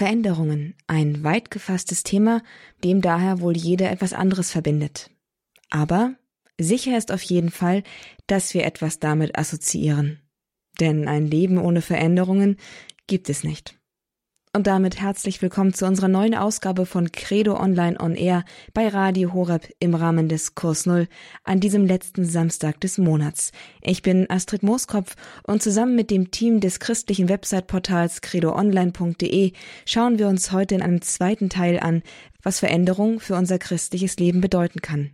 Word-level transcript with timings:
Veränderungen, 0.00 0.76
ein 0.86 1.24
weit 1.24 1.50
gefasstes 1.50 2.04
Thema, 2.04 2.42
dem 2.82 3.02
daher 3.02 3.42
wohl 3.42 3.54
jeder 3.54 3.90
etwas 3.90 4.14
anderes 4.14 4.50
verbindet. 4.50 5.10
Aber 5.68 6.14
sicher 6.58 6.96
ist 6.96 7.12
auf 7.12 7.20
jeden 7.20 7.50
Fall, 7.50 7.82
dass 8.26 8.54
wir 8.54 8.64
etwas 8.64 8.98
damit 8.98 9.36
assoziieren. 9.36 10.22
Denn 10.80 11.06
ein 11.06 11.26
Leben 11.26 11.58
ohne 11.58 11.82
Veränderungen 11.82 12.56
gibt 13.08 13.28
es 13.28 13.44
nicht. 13.44 13.78
Und 14.52 14.66
damit 14.66 15.00
herzlich 15.00 15.40
willkommen 15.42 15.72
zu 15.72 15.86
unserer 15.86 16.08
neuen 16.08 16.34
Ausgabe 16.34 16.84
von 16.84 17.12
Credo 17.12 17.56
Online 17.56 17.96
on 18.00 18.16
Air 18.16 18.44
bei 18.74 18.88
Radio 18.88 19.32
Horeb 19.32 19.72
im 19.78 19.94
Rahmen 19.94 20.28
des 20.28 20.56
Kurs 20.56 20.86
Null 20.86 21.06
an 21.44 21.60
diesem 21.60 21.86
letzten 21.86 22.24
Samstag 22.24 22.80
des 22.80 22.98
Monats. 22.98 23.52
Ich 23.80 24.02
bin 24.02 24.28
Astrid 24.28 24.64
Mooskopf 24.64 25.14
und 25.44 25.62
zusammen 25.62 25.94
mit 25.94 26.10
dem 26.10 26.32
Team 26.32 26.58
des 26.58 26.80
christlichen 26.80 27.28
Website-Portals 27.28 28.22
credoonline.de 28.22 29.52
schauen 29.86 30.18
wir 30.18 30.26
uns 30.26 30.50
heute 30.50 30.74
in 30.74 30.82
einem 30.82 31.00
zweiten 31.00 31.48
Teil 31.48 31.78
an, 31.78 32.02
was 32.42 32.58
Veränderung 32.58 33.20
für 33.20 33.36
unser 33.36 33.60
christliches 33.60 34.16
Leben 34.16 34.40
bedeuten 34.40 34.82
kann. 34.82 35.12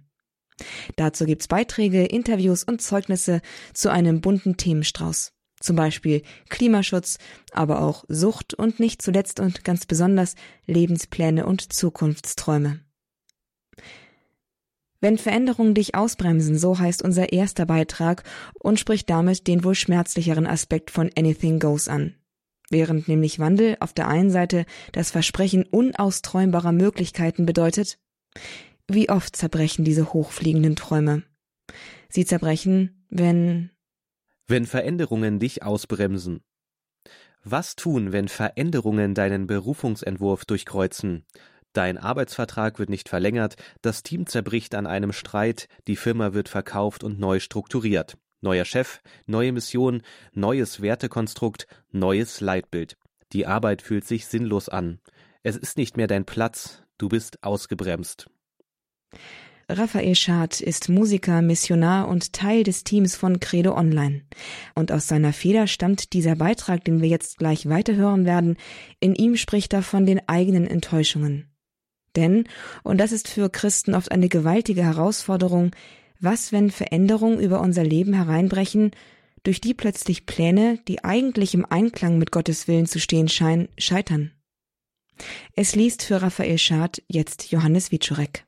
Dazu 0.97 1.27
gibt's 1.27 1.47
Beiträge, 1.47 2.07
Interviews 2.07 2.65
und 2.65 2.81
Zeugnisse 2.81 3.43
zu 3.75 3.91
einem 3.91 4.23
bunten 4.23 4.57
Themenstrauß. 4.57 5.36
Zum 5.61 5.77
Beispiel 5.77 6.23
Klimaschutz, 6.49 7.19
aber 7.53 7.81
auch 7.81 8.05
Sucht 8.09 8.55
und 8.55 8.79
nicht 8.79 9.01
zuletzt 9.01 9.41
und 9.41 9.65
ganz 9.65 9.87
besonders 9.87 10.35
Lebenspläne 10.67 11.47
und 11.47 11.73
Zukunftsträume. 11.73 12.81
Wenn 15.01 15.19
Veränderungen 15.19 15.75
dich 15.75 15.95
ausbremsen, 15.95 16.59
so 16.59 16.79
heißt 16.79 17.03
unser 17.03 17.33
erster 17.33 17.67
Beitrag 17.67 18.25
und 18.55 18.81
spricht 18.81 19.09
damit 19.11 19.47
den 19.47 19.63
wohl 19.65 19.75
schmerzlicheren 19.75 20.47
Aspekt 20.47 20.91
von 20.91 21.11
Anything 21.17 21.59
Goes 21.59 21.89
an. 21.89 22.15
Während 22.71 23.07
nämlich 23.07 23.39
Wandel 23.39 23.77
auf 23.81 23.93
der 23.93 24.09
einen 24.09 24.31
Seite 24.31 24.67
das 24.93 25.11
Versprechen 25.11 25.65
unausträumbarer 25.65 26.73
Möglichkeiten 26.73 27.47
bedeutet, 27.47 27.99
wie 28.89 29.09
oft 29.09 29.37
zerbrechen 29.37 29.85
diese 29.85 30.13
hochfliegenden 30.13 30.77
Träume? 30.77 31.23
Sie 32.09 32.25
zerbrechen, 32.25 33.05
wenn 33.09 33.71
wenn 34.47 34.67
Veränderungen 34.67 35.39
dich 35.39 35.63
ausbremsen. 35.63 36.43
Was 37.43 37.77
tun, 37.77 38.13
wenn 38.13 38.29
Veränderungen 38.29 39.15
deinen 39.15 39.47
Berufungsentwurf 39.47 40.45
durchkreuzen? 40.45 41.25
Dein 41.73 41.99
Arbeitsvertrag 41.99 42.79
wird 42.79 42.89
nicht 42.89 43.09
verlängert, 43.09 43.57
das 43.83 44.03
Team 44.03 44.27
zerbricht 44.27 44.75
an 44.75 44.87
einem 44.87 45.13
Streit, 45.13 45.69
die 45.87 45.97
Firma 45.97 46.33
wird 46.33 46.49
verkauft 46.49 47.05
und 47.05 47.21
neu 47.21 47.39
strukturiert. 47.39 48.17
Neuer 48.41 48.65
Chef, 48.65 49.01
neue 49.27 49.53
Mission, 49.53 50.03
neues 50.33 50.81
Wertekonstrukt, 50.81 51.67
neues 51.91 52.41
Leitbild. 52.41 52.97
Die 53.33 53.47
Arbeit 53.47 53.83
fühlt 53.83 54.07
sich 54.07 54.27
sinnlos 54.27 54.69
an. 54.69 55.01
Es 55.43 55.57
ist 55.57 55.77
nicht 55.77 55.97
mehr 55.97 56.07
dein 56.07 56.25
Platz, 56.25 56.83
du 56.99 57.09
bist 57.09 57.43
ausgebremst. 57.43 58.29
Raphael 59.69 60.15
Schad 60.15 60.61
ist 60.61 60.89
Musiker, 60.89 61.43
Missionar 61.43 62.07
und 62.07 62.33
Teil 62.33 62.63
des 62.63 62.85
Teams 62.85 63.17
von 63.17 63.41
Credo 63.41 63.77
Online. 63.77 64.23
Und 64.77 64.93
aus 64.93 65.09
seiner 65.09 65.33
Feder 65.33 65.67
stammt 65.67 66.13
dieser 66.13 66.37
Beitrag, 66.37 66.85
den 66.85 67.03
wir 67.03 67.09
jetzt 67.09 67.39
gleich 67.39 67.69
weiterhören 67.69 68.25
werden. 68.25 68.57
In 69.01 69.17
ihm 69.17 69.37
spricht 69.37 69.73
er 69.73 69.83
von 69.83 70.07
den 70.07 70.21
eigenen 70.29 70.69
Enttäuschungen. 70.69 71.51
Denn, 72.15 72.45
und 72.85 72.99
das 72.99 73.11
ist 73.11 73.27
für 73.27 73.51
Christen 73.51 73.95
oft 73.95 74.13
eine 74.13 74.29
gewaltige 74.29 74.85
Herausforderung, 74.85 75.73
was, 76.21 76.53
wenn 76.53 76.71
Veränderungen 76.71 77.41
über 77.41 77.61
unser 77.61 77.83
Leben 77.83 78.15
hereinbrechen, 78.15 78.93
durch 79.43 79.61
die 79.61 79.75
plötzlich 79.75 80.27
Pläne, 80.27 80.79
die 80.87 81.03
eigentlich 81.03 81.55
im 81.55 81.67
Einklang 81.67 82.19
mit 82.19 82.31
Gottes 82.31 82.69
Willen 82.69 82.87
zu 82.87 83.01
stehen 83.01 83.29
scheinen, 83.29 83.69
scheitern? 83.79 84.31
Es 85.57 85.75
liest 85.75 86.05
für 86.05 86.23
Raphael 86.23 86.59
Schad 86.59 87.03
jetzt 87.09 87.51
Johannes 87.51 87.91
Wiczorek. 87.91 88.46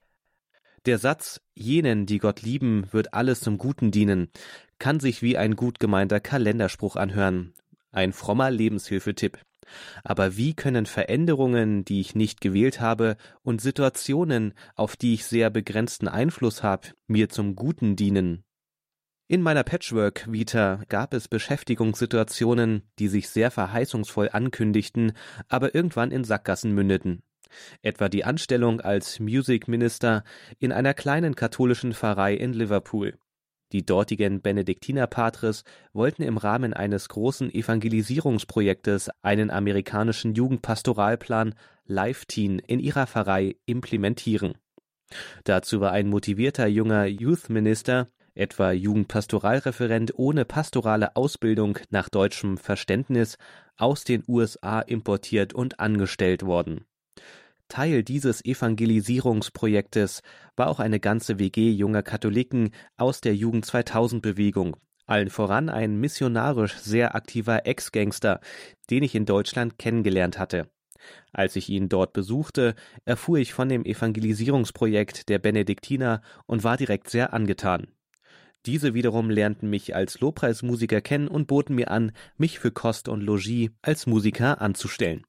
Der 0.87 0.99
Satz 0.99 1.41
Jenen, 1.55 2.07
die 2.07 2.19
Gott 2.19 2.43
lieben, 2.43 2.87
wird 2.93 3.13
alles 3.13 3.41
zum 3.41 3.59
Guten 3.59 3.91
dienen, 3.91 4.31
kann 4.79 5.01
sich 5.01 5.23
wie 5.23 5.37
ein 5.37 5.57
gut 5.57 5.81
gemeinter 5.81 6.21
Kalenderspruch 6.21 6.97
anhören, 6.97 7.53
ein 7.91 8.13
frommer 8.13 8.51
Lebenshilfetipp. 8.51 9.39
Aber 10.05 10.37
wie 10.37 10.55
können 10.55 10.87
Veränderungen, 10.87 11.85
die 11.85 12.01
ich 12.01 12.15
nicht 12.15 12.41
gewählt 12.41 12.81
habe, 12.81 13.17
und 13.43 13.61
Situationen, 13.61 14.55
auf 14.77 14.97
die 14.97 15.15
ich 15.15 15.27
sehr 15.27 15.51
begrenzten 15.51 16.09
Einfluss 16.09 16.63
habe, 16.63 16.89
mir 17.07 17.29
zum 17.29 17.55
Guten 17.57 17.97
dienen? 17.97 18.45
In 19.27 19.43
meiner 19.43 19.65
Patchwork-Vita 19.65 20.85
gab 20.89 21.13
es 21.13 21.29
Beschäftigungssituationen, 21.29 22.83
die 22.99 23.09
sich 23.09 23.29
sehr 23.29 23.51
verheißungsvoll 23.51 24.31
ankündigten, 24.33 25.13
aber 25.49 25.75
irgendwann 25.75 26.13
in 26.13 26.25
Sackgassen 26.25 26.73
mündeten 26.73 27.23
etwa 27.83 28.09
die 28.09 28.25
Anstellung 28.25 28.81
als 28.81 29.21
Music 29.21 29.69
Minister 29.69 30.25
in 30.59 30.73
einer 30.73 30.95
kleinen 30.95 31.35
katholischen 31.35 31.93
Pfarrei 31.93 32.35
in 32.35 32.53
Liverpool. 32.53 33.19
Die 33.73 33.85
dortigen 33.85 34.41
Benediktinerpatres 34.41 35.65
wollten 35.93 36.23
im 36.23 36.39
Rahmen 36.39 36.73
eines 36.73 37.09
großen 37.11 37.53
Evangelisierungsprojektes 37.53 39.11
einen 39.21 39.51
amerikanischen 39.51 40.35
Jugendpastoralplan 40.35 41.55
Life 41.85 42.27
Teen 42.27 42.59
in 42.61 42.81
ihrer 42.81 43.07
Pfarrei 43.07 43.57
implementieren. 43.67 44.55
Dazu 45.45 45.81
war 45.81 45.93
ein 45.93 46.09
motivierter 46.09 46.67
junger 46.67 47.07
Youth 47.07 47.51
Minister, 47.51 48.09
etwa 48.35 48.73
Jugendpastoralreferent 48.73 50.13
ohne 50.17 50.45
pastorale 50.45 51.17
Ausbildung 51.17 51.79
nach 51.91 52.09
deutschem 52.09 52.57
Verständnis, 52.57 53.37
aus 53.77 54.05
den 54.05 54.23
USA 54.27 54.81
importiert 54.81 55.53
und 55.53 55.81
angestellt 55.81 56.43
worden. 56.45 56.85
Teil 57.69 58.03
dieses 58.03 58.45
Evangelisierungsprojektes 58.45 60.23
war 60.57 60.69
auch 60.69 60.81
eine 60.81 61.01
ganze 61.01 61.39
WG 61.39 61.71
junger 61.71 62.03
Katholiken 62.03 62.71
aus 62.97 63.21
der 63.21 63.35
Jugend 63.35 63.67
2000 63.67 64.23
Bewegung, 64.23 64.77
allen 65.07 65.31
voran 65.31 65.69
ein 65.69 66.01
missionarisch 66.01 66.75
sehr 66.79 67.15
aktiver 67.15 67.67
Ex-Gangster, 67.67 68.41
den 68.91 69.03
ich 69.03 69.15
in 69.15 69.27
Deutschland 69.27 69.79
kennengelernt 69.79 70.39
hatte. 70.39 70.71
Als 71.33 71.57
ich 71.57 71.69
ihn 71.69 71.89
dort 71.89 72.13
besuchte, 72.13 72.75
erfuhr 73.05 73.39
ich 73.39 73.53
von 73.53 73.69
dem 73.69 73.85
Evangelisierungsprojekt 73.85 75.29
der 75.29 75.39
Benediktiner 75.39 76.23
und 76.47 76.65
war 76.65 76.77
direkt 76.77 77.11
sehr 77.11 77.33
angetan. 77.33 77.89
Diese 78.67 78.93
wiederum 78.95 79.31
lernten 79.31 79.71
mich 79.71 79.95
als 79.95 80.21
Lobpreismusiker 80.21 81.01
kennen 81.01 81.29
und 81.29 81.47
boten 81.47 81.75
mir 81.75 81.91
an, 81.91 82.13
mich 82.37 82.59
für 82.59 82.73
Kost 82.73 83.09
und 83.09 83.21
Logis 83.21 83.71
als 83.83 84.07
Musiker 84.07 84.61
anzustellen. 84.61 85.25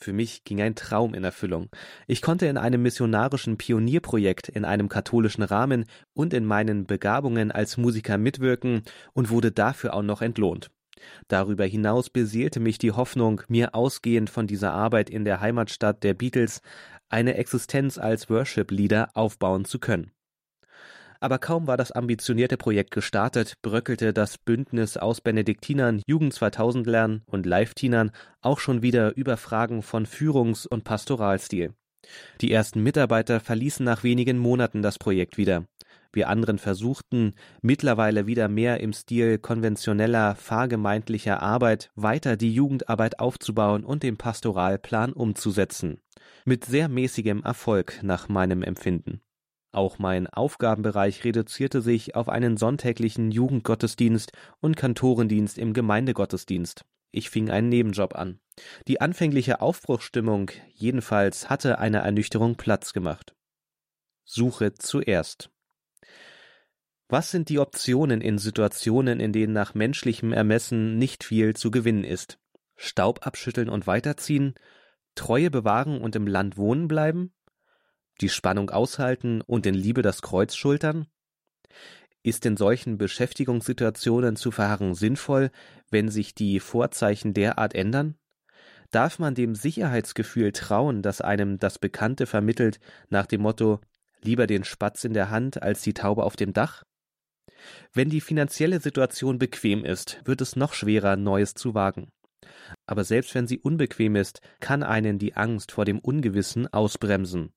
Für 0.00 0.12
mich 0.12 0.44
ging 0.44 0.62
ein 0.62 0.76
Traum 0.76 1.12
in 1.12 1.24
Erfüllung. 1.24 1.70
Ich 2.06 2.22
konnte 2.22 2.46
in 2.46 2.56
einem 2.56 2.82
missionarischen 2.82 3.58
Pionierprojekt 3.58 4.48
in 4.48 4.64
einem 4.64 4.88
katholischen 4.88 5.42
Rahmen 5.42 5.86
und 6.14 6.32
in 6.32 6.44
meinen 6.44 6.86
Begabungen 6.86 7.50
als 7.50 7.76
Musiker 7.76 8.16
mitwirken 8.16 8.82
und 9.12 9.30
wurde 9.30 9.50
dafür 9.50 9.94
auch 9.94 10.02
noch 10.02 10.22
entlohnt. 10.22 10.70
Darüber 11.26 11.64
hinaus 11.64 12.10
beseelte 12.10 12.60
mich 12.60 12.78
die 12.78 12.92
Hoffnung, 12.92 13.42
mir 13.48 13.74
ausgehend 13.74 14.30
von 14.30 14.46
dieser 14.46 14.72
Arbeit 14.72 15.10
in 15.10 15.24
der 15.24 15.40
Heimatstadt 15.40 16.04
der 16.04 16.14
Beatles 16.14 16.62
eine 17.08 17.34
Existenz 17.34 17.98
als 17.98 18.30
Worship-Leader 18.30 19.10
aufbauen 19.14 19.64
zu 19.64 19.78
können. 19.78 20.12
Aber 21.20 21.38
kaum 21.38 21.66
war 21.66 21.76
das 21.76 21.90
ambitionierte 21.92 22.56
Projekt 22.56 22.92
gestartet, 22.92 23.54
bröckelte 23.62 24.12
das 24.12 24.38
Bündnis 24.38 24.96
aus 24.96 25.20
Benediktinern, 25.20 26.00
Jugend 26.06 26.32
2000 26.32 26.86
Lernen 26.86 27.22
und 27.26 27.44
Live-Teenern 27.44 28.12
auch 28.40 28.60
schon 28.60 28.82
wieder 28.82 29.16
über 29.16 29.36
Fragen 29.36 29.82
von 29.82 30.06
Führungs- 30.06 30.66
und 30.66 30.84
Pastoralstil. 30.84 31.74
Die 32.40 32.52
ersten 32.52 32.82
Mitarbeiter 32.82 33.40
verließen 33.40 33.84
nach 33.84 34.04
wenigen 34.04 34.38
Monaten 34.38 34.80
das 34.82 34.98
Projekt 34.98 35.36
wieder. 35.36 35.64
Wir 36.12 36.28
anderen 36.28 36.58
versuchten, 36.58 37.34
mittlerweile 37.60 38.26
wieder 38.26 38.48
mehr 38.48 38.80
im 38.80 38.92
Stil 38.92 39.38
konventioneller, 39.38 40.36
pfarrgemeindlicher 40.36 41.42
Arbeit 41.42 41.90
weiter 41.96 42.36
die 42.36 42.54
Jugendarbeit 42.54 43.18
aufzubauen 43.18 43.84
und 43.84 44.02
den 44.02 44.16
Pastoralplan 44.16 45.12
umzusetzen. 45.12 46.00
Mit 46.44 46.64
sehr 46.64 46.88
mäßigem 46.88 47.42
Erfolg 47.42 48.00
nach 48.02 48.28
meinem 48.28 48.62
Empfinden. 48.62 49.20
Auch 49.70 49.98
mein 49.98 50.26
Aufgabenbereich 50.26 51.24
reduzierte 51.24 51.82
sich 51.82 52.14
auf 52.14 52.28
einen 52.28 52.56
sonntäglichen 52.56 53.30
Jugendgottesdienst 53.30 54.32
und 54.60 54.76
Kantorendienst 54.76 55.58
im 55.58 55.74
Gemeindegottesdienst. 55.74 56.84
Ich 57.10 57.30
fing 57.30 57.50
einen 57.50 57.68
Nebenjob 57.68 58.14
an. 58.14 58.40
Die 58.86 59.00
anfängliche 59.00 59.60
Aufbruchsstimmung 59.60 60.50
jedenfalls 60.74 61.48
hatte 61.50 61.78
einer 61.78 62.00
Ernüchterung 62.00 62.56
Platz 62.56 62.92
gemacht. 62.92 63.34
Suche 64.24 64.74
zuerst. 64.74 65.50
Was 67.08 67.30
sind 67.30 67.48
die 67.48 67.58
Optionen 67.58 68.20
in 68.20 68.36
Situationen, 68.36 69.20
in 69.20 69.32
denen 69.32 69.54
nach 69.54 69.74
menschlichem 69.74 70.32
Ermessen 70.32 70.98
nicht 70.98 71.24
viel 71.24 71.56
zu 71.56 71.70
gewinnen 71.70 72.04
ist? 72.04 72.38
Staub 72.76 73.26
abschütteln 73.26 73.70
und 73.70 73.86
weiterziehen? 73.86 74.54
Treue 75.14 75.50
bewahren 75.50 76.00
und 76.00 76.14
im 76.16 76.26
Land 76.26 76.58
wohnen 76.58 76.86
bleiben? 76.86 77.32
Die 78.20 78.28
Spannung 78.28 78.70
aushalten 78.70 79.40
und 79.42 79.66
in 79.66 79.74
Liebe 79.74 80.02
das 80.02 80.22
Kreuz 80.22 80.54
schultern? 80.54 81.06
Ist 82.22 82.44
in 82.46 82.56
solchen 82.56 82.98
Beschäftigungssituationen 82.98 84.36
zu 84.36 84.50
verharren 84.50 84.94
sinnvoll, 84.94 85.50
wenn 85.90 86.08
sich 86.08 86.34
die 86.34 86.60
Vorzeichen 86.60 87.32
derart 87.32 87.74
ändern? 87.74 88.16
Darf 88.90 89.18
man 89.18 89.34
dem 89.34 89.54
Sicherheitsgefühl 89.54 90.52
trauen, 90.52 91.02
das 91.02 91.20
einem 91.20 91.58
das 91.58 91.78
Bekannte 91.78 92.26
vermittelt, 92.26 92.80
nach 93.08 93.26
dem 93.26 93.42
Motto 93.42 93.80
lieber 94.22 94.46
den 94.46 94.64
Spatz 94.64 95.04
in 95.04 95.12
der 95.12 95.30
Hand 95.30 95.62
als 95.62 95.82
die 95.82 95.94
Taube 95.94 96.24
auf 96.24 96.36
dem 96.36 96.52
Dach? 96.52 96.84
Wenn 97.92 98.08
die 98.08 98.20
finanzielle 98.20 98.80
Situation 98.80 99.38
bequem 99.38 99.84
ist, 99.84 100.20
wird 100.24 100.40
es 100.40 100.56
noch 100.56 100.72
schwerer, 100.72 101.16
Neues 101.16 101.54
zu 101.54 101.74
wagen. 101.74 102.10
Aber 102.86 103.04
selbst 103.04 103.34
wenn 103.34 103.46
sie 103.46 103.58
unbequem 103.58 104.16
ist, 104.16 104.40
kann 104.60 104.82
einen 104.82 105.18
die 105.18 105.34
Angst 105.34 105.72
vor 105.72 105.84
dem 105.84 105.98
Ungewissen 105.98 106.66
ausbremsen. 106.72 107.52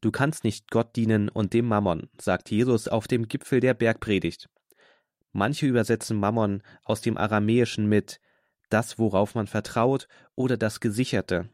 Du 0.00 0.10
kannst 0.10 0.44
nicht 0.44 0.70
Gott 0.70 0.96
dienen 0.96 1.28
und 1.28 1.52
dem 1.52 1.66
Mammon, 1.66 2.08
sagt 2.18 2.50
Jesus 2.50 2.88
auf 2.88 3.06
dem 3.06 3.28
Gipfel 3.28 3.60
der 3.60 3.74
Bergpredigt. 3.74 4.48
Manche 5.32 5.66
übersetzen 5.66 6.18
Mammon 6.18 6.62
aus 6.84 7.02
dem 7.02 7.16
Aramäischen 7.16 7.86
mit 7.86 8.20
das, 8.70 8.98
worauf 8.98 9.34
man 9.34 9.46
vertraut 9.46 10.08
oder 10.34 10.56
das 10.56 10.80
Gesicherte. 10.80 11.50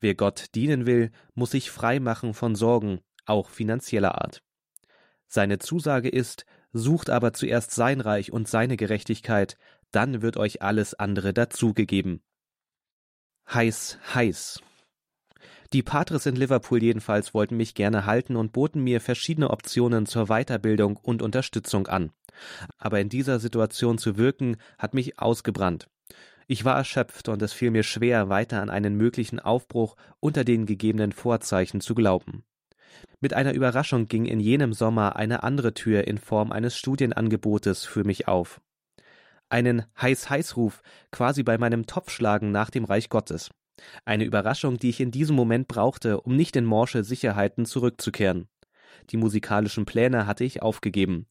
Wer 0.00 0.14
Gott 0.14 0.54
dienen 0.54 0.86
will, 0.86 1.10
muss 1.34 1.52
sich 1.52 1.70
frei 1.70 1.98
machen 1.98 2.34
von 2.34 2.54
Sorgen, 2.54 3.00
auch 3.24 3.50
finanzieller 3.50 4.20
Art. 4.20 4.42
Seine 5.26 5.58
Zusage 5.58 6.08
ist, 6.08 6.44
sucht 6.72 7.10
aber 7.10 7.32
zuerst 7.32 7.72
sein 7.72 8.00
Reich 8.00 8.32
und 8.32 8.48
seine 8.48 8.76
Gerechtigkeit, 8.76 9.56
dann 9.90 10.22
wird 10.22 10.36
euch 10.36 10.62
alles 10.62 10.94
andere 10.94 11.32
dazugegeben. 11.32 12.22
Heiß, 13.52 13.98
heiß. 14.14 14.62
Die 15.72 15.82
Patres 15.82 16.26
in 16.26 16.36
Liverpool 16.36 16.82
jedenfalls 16.82 17.32
wollten 17.32 17.56
mich 17.56 17.74
gerne 17.74 18.04
halten 18.04 18.36
und 18.36 18.52
boten 18.52 18.84
mir 18.84 19.00
verschiedene 19.00 19.48
Optionen 19.48 20.04
zur 20.04 20.26
Weiterbildung 20.26 20.96
und 20.96 21.22
Unterstützung 21.22 21.86
an. 21.86 22.10
Aber 22.76 23.00
in 23.00 23.08
dieser 23.08 23.38
Situation 23.38 23.96
zu 23.96 24.18
wirken, 24.18 24.56
hat 24.78 24.92
mich 24.92 25.18
ausgebrannt. 25.18 25.88
Ich 26.46 26.66
war 26.66 26.76
erschöpft 26.76 27.30
und 27.30 27.40
es 27.40 27.54
fiel 27.54 27.70
mir 27.70 27.84
schwer, 27.84 28.28
weiter 28.28 28.60
an 28.60 28.68
einen 28.68 28.96
möglichen 28.96 29.40
Aufbruch 29.40 29.96
unter 30.20 30.44
den 30.44 30.66
gegebenen 30.66 31.12
Vorzeichen 31.12 31.80
zu 31.80 31.94
glauben. 31.94 32.44
Mit 33.20 33.32
einer 33.32 33.54
Überraschung 33.54 34.08
ging 34.08 34.26
in 34.26 34.40
jenem 34.40 34.74
Sommer 34.74 35.16
eine 35.16 35.42
andere 35.42 35.72
Tür 35.72 36.06
in 36.06 36.18
Form 36.18 36.52
eines 36.52 36.76
Studienangebotes 36.76 37.86
für 37.86 38.04
mich 38.04 38.28
auf. 38.28 38.60
Einen 39.48 39.84
Heiß-Heiß-Ruf 40.00 40.82
quasi 41.10 41.42
bei 41.42 41.56
meinem 41.56 41.86
Topfschlagen 41.86 42.52
nach 42.52 42.68
dem 42.68 42.84
Reich 42.84 43.08
Gottes. 43.08 43.50
Eine 44.04 44.24
Überraschung, 44.24 44.78
die 44.78 44.90
ich 44.90 45.00
in 45.00 45.10
diesem 45.10 45.36
Moment 45.36 45.68
brauchte, 45.68 46.20
um 46.20 46.36
nicht 46.36 46.56
in 46.56 46.64
morsche 46.64 47.04
Sicherheiten 47.04 47.66
zurückzukehren. 47.66 48.48
Die 49.10 49.16
musikalischen 49.16 49.84
Pläne 49.84 50.26
hatte 50.26 50.44
ich 50.44 50.62
aufgegeben. 50.62 51.26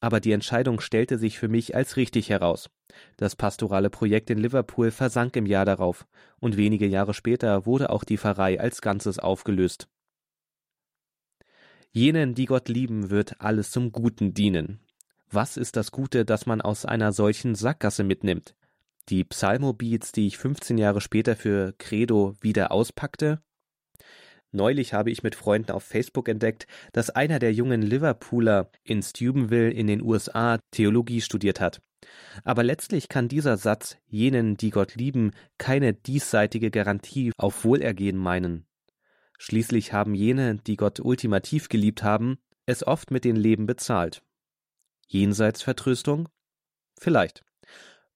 Aber 0.00 0.18
die 0.18 0.32
Entscheidung 0.32 0.80
stellte 0.80 1.16
sich 1.16 1.38
für 1.38 1.48
mich 1.48 1.76
als 1.76 1.96
richtig 1.96 2.28
heraus. 2.28 2.70
Das 3.16 3.36
pastorale 3.36 3.88
Projekt 3.88 4.30
in 4.30 4.38
Liverpool 4.38 4.90
versank 4.90 5.36
im 5.36 5.46
Jahr 5.46 5.64
darauf, 5.64 6.06
und 6.40 6.56
wenige 6.56 6.86
Jahre 6.86 7.14
später 7.14 7.66
wurde 7.66 7.90
auch 7.90 8.02
die 8.02 8.18
Pfarrei 8.18 8.58
als 8.58 8.82
Ganzes 8.82 9.18
aufgelöst. 9.18 9.88
Jenen, 11.92 12.34
die 12.34 12.46
Gott 12.46 12.68
lieben, 12.68 13.10
wird 13.10 13.40
alles 13.40 13.70
zum 13.70 13.92
Guten 13.92 14.34
dienen. 14.34 14.80
Was 15.30 15.56
ist 15.56 15.76
das 15.76 15.92
Gute, 15.92 16.24
das 16.24 16.46
man 16.46 16.60
aus 16.60 16.84
einer 16.84 17.12
solchen 17.12 17.54
Sackgasse 17.54 18.02
mitnimmt? 18.02 18.54
Die 19.08 19.24
Psalmobeats, 19.24 20.12
die 20.12 20.26
ich 20.26 20.38
15 20.38 20.78
Jahre 20.78 21.00
später 21.00 21.34
für 21.36 21.74
Credo 21.78 22.34
wieder 22.40 22.70
auspackte? 22.70 23.42
Neulich 24.52 24.92
habe 24.92 25.10
ich 25.10 25.22
mit 25.22 25.34
Freunden 25.34 25.72
auf 25.72 25.82
Facebook 25.82 26.28
entdeckt, 26.28 26.66
dass 26.92 27.10
einer 27.10 27.38
der 27.38 27.52
jungen 27.52 27.82
Liverpooler 27.82 28.70
in 28.84 29.02
Steubenville 29.02 29.70
in 29.70 29.86
den 29.86 30.02
USA 30.02 30.58
Theologie 30.70 31.22
studiert 31.22 31.60
hat. 31.60 31.80
Aber 32.44 32.62
letztlich 32.62 33.08
kann 33.08 33.28
dieser 33.28 33.56
Satz 33.56 33.96
jenen, 34.06 34.56
die 34.56 34.70
Gott 34.70 34.94
lieben, 34.94 35.32
keine 35.56 35.94
diesseitige 35.94 36.70
Garantie 36.70 37.32
auf 37.38 37.64
Wohlergehen 37.64 38.18
meinen. 38.18 38.66
Schließlich 39.38 39.92
haben 39.92 40.14
jene, 40.14 40.56
die 40.56 40.76
Gott 40.76 41.00
ultimativ 41.00 41.68
geliebt 41.68 42.02
haben, 42.02 42.38
es 42.66 42.86
oft 42.86 43.10
mit 43.10 43.24
den 43.24 43.36
Leben 43.36 43.66
bezahlt. 43.66 44.22
Jenseitsvertröstung? 45.08 46.28
Vielleicht. 46.98 47.42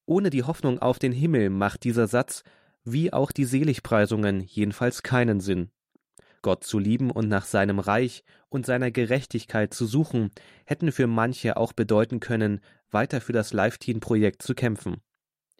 Ohne 0.06 0.30
die 0.30 0.44
Hoffnung 0.44 0.78
auf 0.78 0.98
den 0.98 1.12
Himmel 1.12 1.50
macht 1.50 1.84
dieser 1.84 2.06
Satz, 2.06 2.44
wie 2.84 3.12
auch 3.12 3.32
die 3.32 3.44
Seligpreisungen, 3.44 4.40
jedenfalls 4.40 5.02
keinen 5.02 5.40
Sinn. 5.40 5.70
Gott 6.42 6.62
zu 6.62 6.78
lieben 6.78 7.10
und 7.10 7.28
nach 7.28 7.44
seinem 7.44 7.80
Reich 7.80 8.22
und 8.48 8.64
seiner 8.64 8.92
Gerechtigkeit 8.92 9.74
zu 9.74 9.84
suchen, 9.84 10.30
hätten 10.64 10.92
für 10.92 11.08
manche 11.08 11.56
auch 11.56 11.72
bedeuten 11.72 12.20
können, 12.20 12.60
weiter 12.92 13.20
für 13.20 13.32
das 13.32 13.52
Live-Teen-Projekt 13.52 14.42
zu 14.42 14.54
kämpfen. 14.54 15.02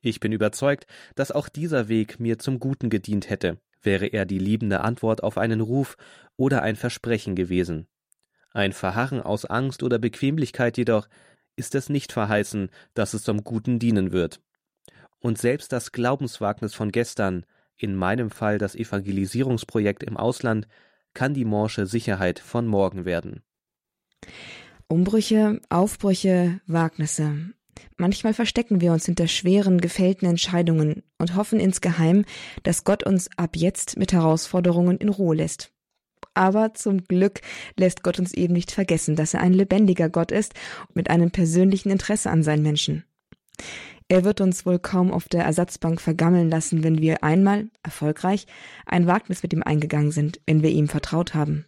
Ich 0.01 0.21
bin 0.21 0.31
überzeugt, 0.31 0.87
dass 1.17 1.33
auch 1.33 1.49
dieser 1.49 1.89
Weg 1.89 2.21
mir 2.21 2.39
zum 2.39 2.61
Guten 2.61 2.89
gedient 2.89 3.29
hätte, 3.29 3.59
wäre 3.83 4.07
er 4.07 4.27
die 4.27 4.39
liebende 4.39 4.83
Antwort 4.83 5.25
auf 5.25 5.39
einen 5.39 5.61
Ruf 5.61 5.97
oder 6.37 6.63
ein 6.63 6.77
Versprechen 6.77 7.35
gewesen. 7.35 7.89
Ein 8.53 8.73
Verharren 8.73 9.21
aus 9.21 9.45
Angst 9.45 9.83
oder 9.83 9.99
Bequemlichkeit 9.99 10.79
jedoch 10.79 11.09
ist 11.56 11.75
es 11.75 11.88
nicht 11.88 12.12
verheißen, 12.12 12.70
dass 12.94 13.14
es 13.14 13.23
zum 13.23 13.43
Guten 13.44 13.79
dienen 13.79 14.12
wird. 14.12 14.41
Und 15.19 15.38
selbst 15.38 15.73
das 15.73 15.93
Glaubenswagnis 15.93 16.75
von 16.75 16.93
gestern, 16.93 17.44
in 17.76 17.94
meinem 17.94 18.31
Fall 18.31 18.58
das 18.58 18.75
Evangelisierungsprojekt 18.75 20.03
im 20.03 20.17
Ausland, 20.17 20.69
kann 21.14 21.35
die 21.35 21.44
morsche 21.44 21.87
Sicherheit 21.87 22.38
von 22.38 22.67
morgen 22.67 23.05
werden. 23.05 23.43
Umbrüche, 24.88 25.61
Aufbrüche, 25.69 26.61
Wagnisse. 26.67 27.50
Manchmal 27.97 28.35
verstecken 28.35 28.81
wir 28.81 28.93
uns 28.93 29.06
hinter 29.06 29.26
schweren, 29.26 29.81
gefällten 29.81 30.29
Entscheidungen 30.29 31.02
und 31.19 31.35
hoffen 31.35 31.59
insgeheim, 31.59 32.25
dass 32.62 32.85
Gott 32.85 33.05
uns 33.05 33.29
ab 33.37 33.56
jetzt 33.56 33.99
mit 33.99 34.12
Herausforderungen 34.12 34.99
in 34.99 35.09
Ruhe 35.09 35.37
lässt. 35.37 35.73
Aber 36.37 36.75
zum 36.75 37.05
Glück 37.05 37.41
lässt 37.77 38.03
Gott 38.03 38.19
uns 38.19 38.35
eben 38.35 38.53
nicht 38.53 38.71
vergessen, 38.71 39.17
dass 39.17 39.33
er 39.33 39.41
ein 39.41 39.55
lebendiger 39.55 40.11
Gott 40.11 40.31
ist 40.31 40.53
mit 40.93 41.09
einem 41.09 41.31
persönlichen 41.31 41.91
Interesse 41.91 42.31
an 42.31 42.43
seinen 42.43 42.62
Menschen. 42.62 43.05
Er 44.09 44.23
wird 44.23 44.43
uns 44.43 44.67
wohl 44.67 44.79
kaum 44.79 45.11
auf 45.11 45.29
der 45.29 45.44
Ersatzbank 45.44 45.99
vergammeln 45.99 46.50
lassen, 46.50 46.85
wenn 46.85 47.00
wir 47.00 47.25
einmal, 47.25 47.69
erfolgreich, 47.83 48.47
ein 48.85 49.06
Wagnis 49.06 49.43
mit 49.43 49.55
ihm 49.55 49.62
eingegangen 49.62 50.12
sind, 50.12 50.38
wenn 50.47 50.62
wir 50.62 50.69
ihm 50.69 50.88
vertraut 50.88 51.35
haben. 51.35 51.65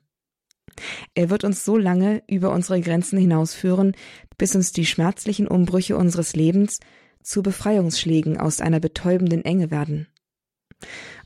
Er 1.15 1.31
wird 1.31 1.45
uns 1.45 1.65
so 1.65 1.79
lange 1.79 2.23
über 2.29 2.53
unsere 2.53 2.83
Grenzen 2.83 3.19
hinausführen, 3.19 3.97
bis 4.37 4.55
uns 4.55 4.73
die 4.73 4.85
schmerzlichen 4.87 5.49
Umbrüche 5.49 5.97
unseres 5.97 6.37
Lebens 6.37 6.79
zu 7.23 7.43
Befreiungsschlägen 7.43 8.39
aus 8.39 8.61
einer 8.61 8.81
betäubenden 8.81 9.47
Enge 9.47 9.71
werden. 9.71 10.09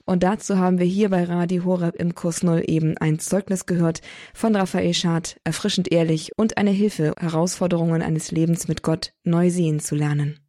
Und 0.04 0.22
dazu 0.22 0.58
haben 0.58 0.78
wir 0.78 0.86
hier 0.86 1.10
bei 1.10 1.24
Radio 1.24 1.64
Horeb 1.64 1.96
im 1.96 2.14
Kurs 2.14 2.42
Null 2.42 2.64
eben 2.66 2.96
ein 2.98 3.18
Zeugnis 3.18 3.66
gehört 3.66 4.00
von 4.34 4.56
Raphael 4.56 4.94
Schad, 4.94 5.36
erfrischend 5.44 5.92
ehrlich 5.92 6.32
und 6.36 6.56
eine 6.56 6.70
Hilfe, 6.70 7.14
Herausforderungen 7.18 8.02
eines 8.02 8.30
Lebens 8.30 8.66
mit 8.66 8.82
Gott 8.82 9.12
neu 9.22 9.50
sehen 9.50 9.78
zu 9.80 9.94
lernen. 9.94 10.40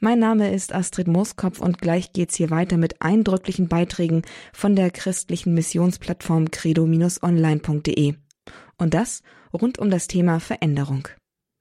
Mein 0.00 0.18
Name 0.18 0.52
ist 0.52 0.74
Astrid 0.74 1.06
Mooskopf 1.06 1.60
und 1.60 1.80
gleich 1.80 2.12
geht's 2.12 2.34
hier 2.34 2.50
weiter 2.50 2.76
mit 2.76 3.00
eindrücklichen 3.00 3.68
Beiträgen 3.68 4.22
von 4.52 4.74
der 4.74 4.90
christlichen 4.90 5.54
Missionsplattform 5.54 6.50
credo-online.de. 6.50 8.14
Und 8.78 8.94
das 8.94 9.22
rund 9.52 9.78
um 9.78 9.90
das 9.90 10.08
Thema 10.08 10.40
Veränderung. 10.40 11.08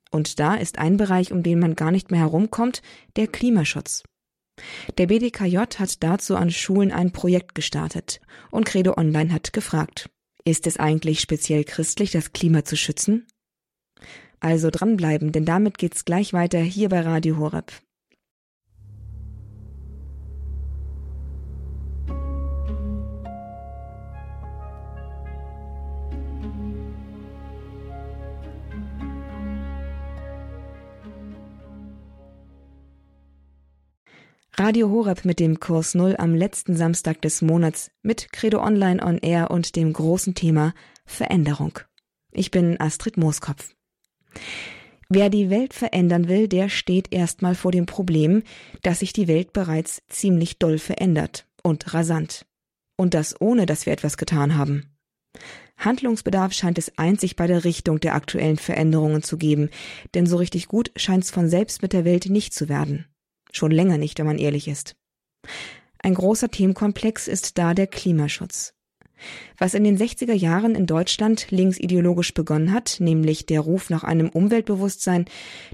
Und 0.09 0.39
da 0.39 0.55
ist 0.55 0.79
ein 0.79 0.97
Bereich, 0.97 1.31
um 1.31 1.43
den 1.43 1.59
man 1.59 1.75
gar 1.75 1.91
nicht 1.91 2.11
mehr 2.11 2.21
herumkommt, 2.21 2.81
der 3.15 3.27
Klimaschutz. 3.27 4.03
Der 4.97 5.07
BDKJ 5.07 5.57
hat 5.77 6.03
dazu 6.03 6.35
an 6.35 6.51
Schulen 6.51 6.91
ein 6.91 7.11
Projekt 7.11 7.55
gestartet 7.55 8.21
und 8.49 8.65
Credo 8.65 8.95
Online 8.97 9.33
hat 9.33 9.53
gefragt, 9.53 10.09
ist 10.43 10.67
es 10.67 10.77
eigentlich 10.77 11.19
speziell 11.19 11.63
christlich, 11.63 12.11
das 12.11 12.33
Klima 12.33 12.65
zu 12.65 12.75
schützen? 12.75 13.27
Also 14.39 14.69
dranbleiben, 14.71 15.31
denn 15.31 15.45
damit 15.45 15.77
geht's 15.77 16.05
gleich 16.05 16.33
weiter 16.33 16.59
hier 16.59 16.89
bei 16.89 17.01
Radio 17.01 17.37
Horeb. 17.37 17.71
Radio 34.57 34.89
Horeb 34.89 35.23
mit 35.23 35.39
dem 35.39 35.61
Kurs 35.61 35.95
Null 35.95 36.15
am 36.17 36.35
letzten 36.35 36.75
Samstag 36.75 37.21
des 37.21 37.41
Monats 37.41 37.89
mit 38.01 38.33
Credo 38.33 38.61
Online 38.61 39.01
on 39.01 39.17
Air 39.17 39.49
und 39.49 39.77
dem 39.77 39.93
großen 39.93 40.35
Thema 40.35 40.73
Veränderung. 41.05 41.79
Ich 42.31 42.51
bin 42.51 42.79
Astrid 42.79 43.15
Mooskopf. 43.15 43.73
Wer 45.07 45.29
die 45.29 45.49
Welt 45.49 45.73
verändern 45.73 46.27
will, 46.27 46.49
der 46.49 46.67
steht 46.67 47.13
erstmal 47.13 47.55
vor 47.55 47.71
dem 47.71 47.85
Problem, 47.85 48.43
dass 48.81 48.99
sich 48.99 49.13
die 49.13 49.29
Welt 49.29 49.53
bereits 49.53 50.01
ziemlich 50.09 50.59
doll 50.59 50.79
verändert 50.79 51.47
und 51.63 51.93
rasant. 51.93 52.45
Und 52.97 53.13
das 53.13 53.39
ohne, 53.39 53.65
dass 53.65 53.85
wir 53.85 53.93
etwas 53.93 54.17
getan 54.17 54.57
haben. 54.57 54.97
Handlungsbedarf 55.77 56.51
scheint 56.51 56.77
es 56.77 56.97
einzig 56.97 57.37
bei 57.37 57.47
der 57.47 57.63
Richtung 57.63 58.01
der 58.01 58.15
aktuellen 58.15 58.57
Veränderungen 58.57 59.23
zu 59.23 59.37
geben, 59.37 59.69
denn 60.13 60.25
so 60.25 60.35
richtig 60.35 60.67
gut 60.67 60.91
scheint 60.97 61.23
es 61.23 61.31
von 61.31 61.49
selbst 61.49 61.81
mit 61.81 61.93
der 61.93 62.03
Welt 62.03 62.25
nicht 62.25 62.53
zu 62.53 62.67
werden. 62.67 63.05
Schon 63.51 63.71
länger 63.71 63.97
nicht, 63.97 64.19
wenn 64.19 64.25
man 64.25 64.37
ehrlich 64.37 64.67
ist. 64.67 64.95
Ein 65.99 66.13
großer 66.13 66.49
Themenkomplex 66.49 67.27
ist 67.27 67.57
da 67.57 67.73
der 67.73 67.87
Klimaschutz. 67.87 68.73
Was 69.57 69.75
in 69.75 69.83
den 69.83 69.97
60er 69.97 70.33
Jahren 70.33 70.73
in 70.73 70.87
Deutschland 70.87 71.51
linksideologisch 71.51 72.33
begonnen 72.33 72.73
hat, 72.73 72.97
nämlich 72.99 73.45
der 73.45 73.59
Ruf 73.61 73.89
nach 73.89 74.03
einem 74.03 74.29
Umweltbewusstsein, 74.29 75.25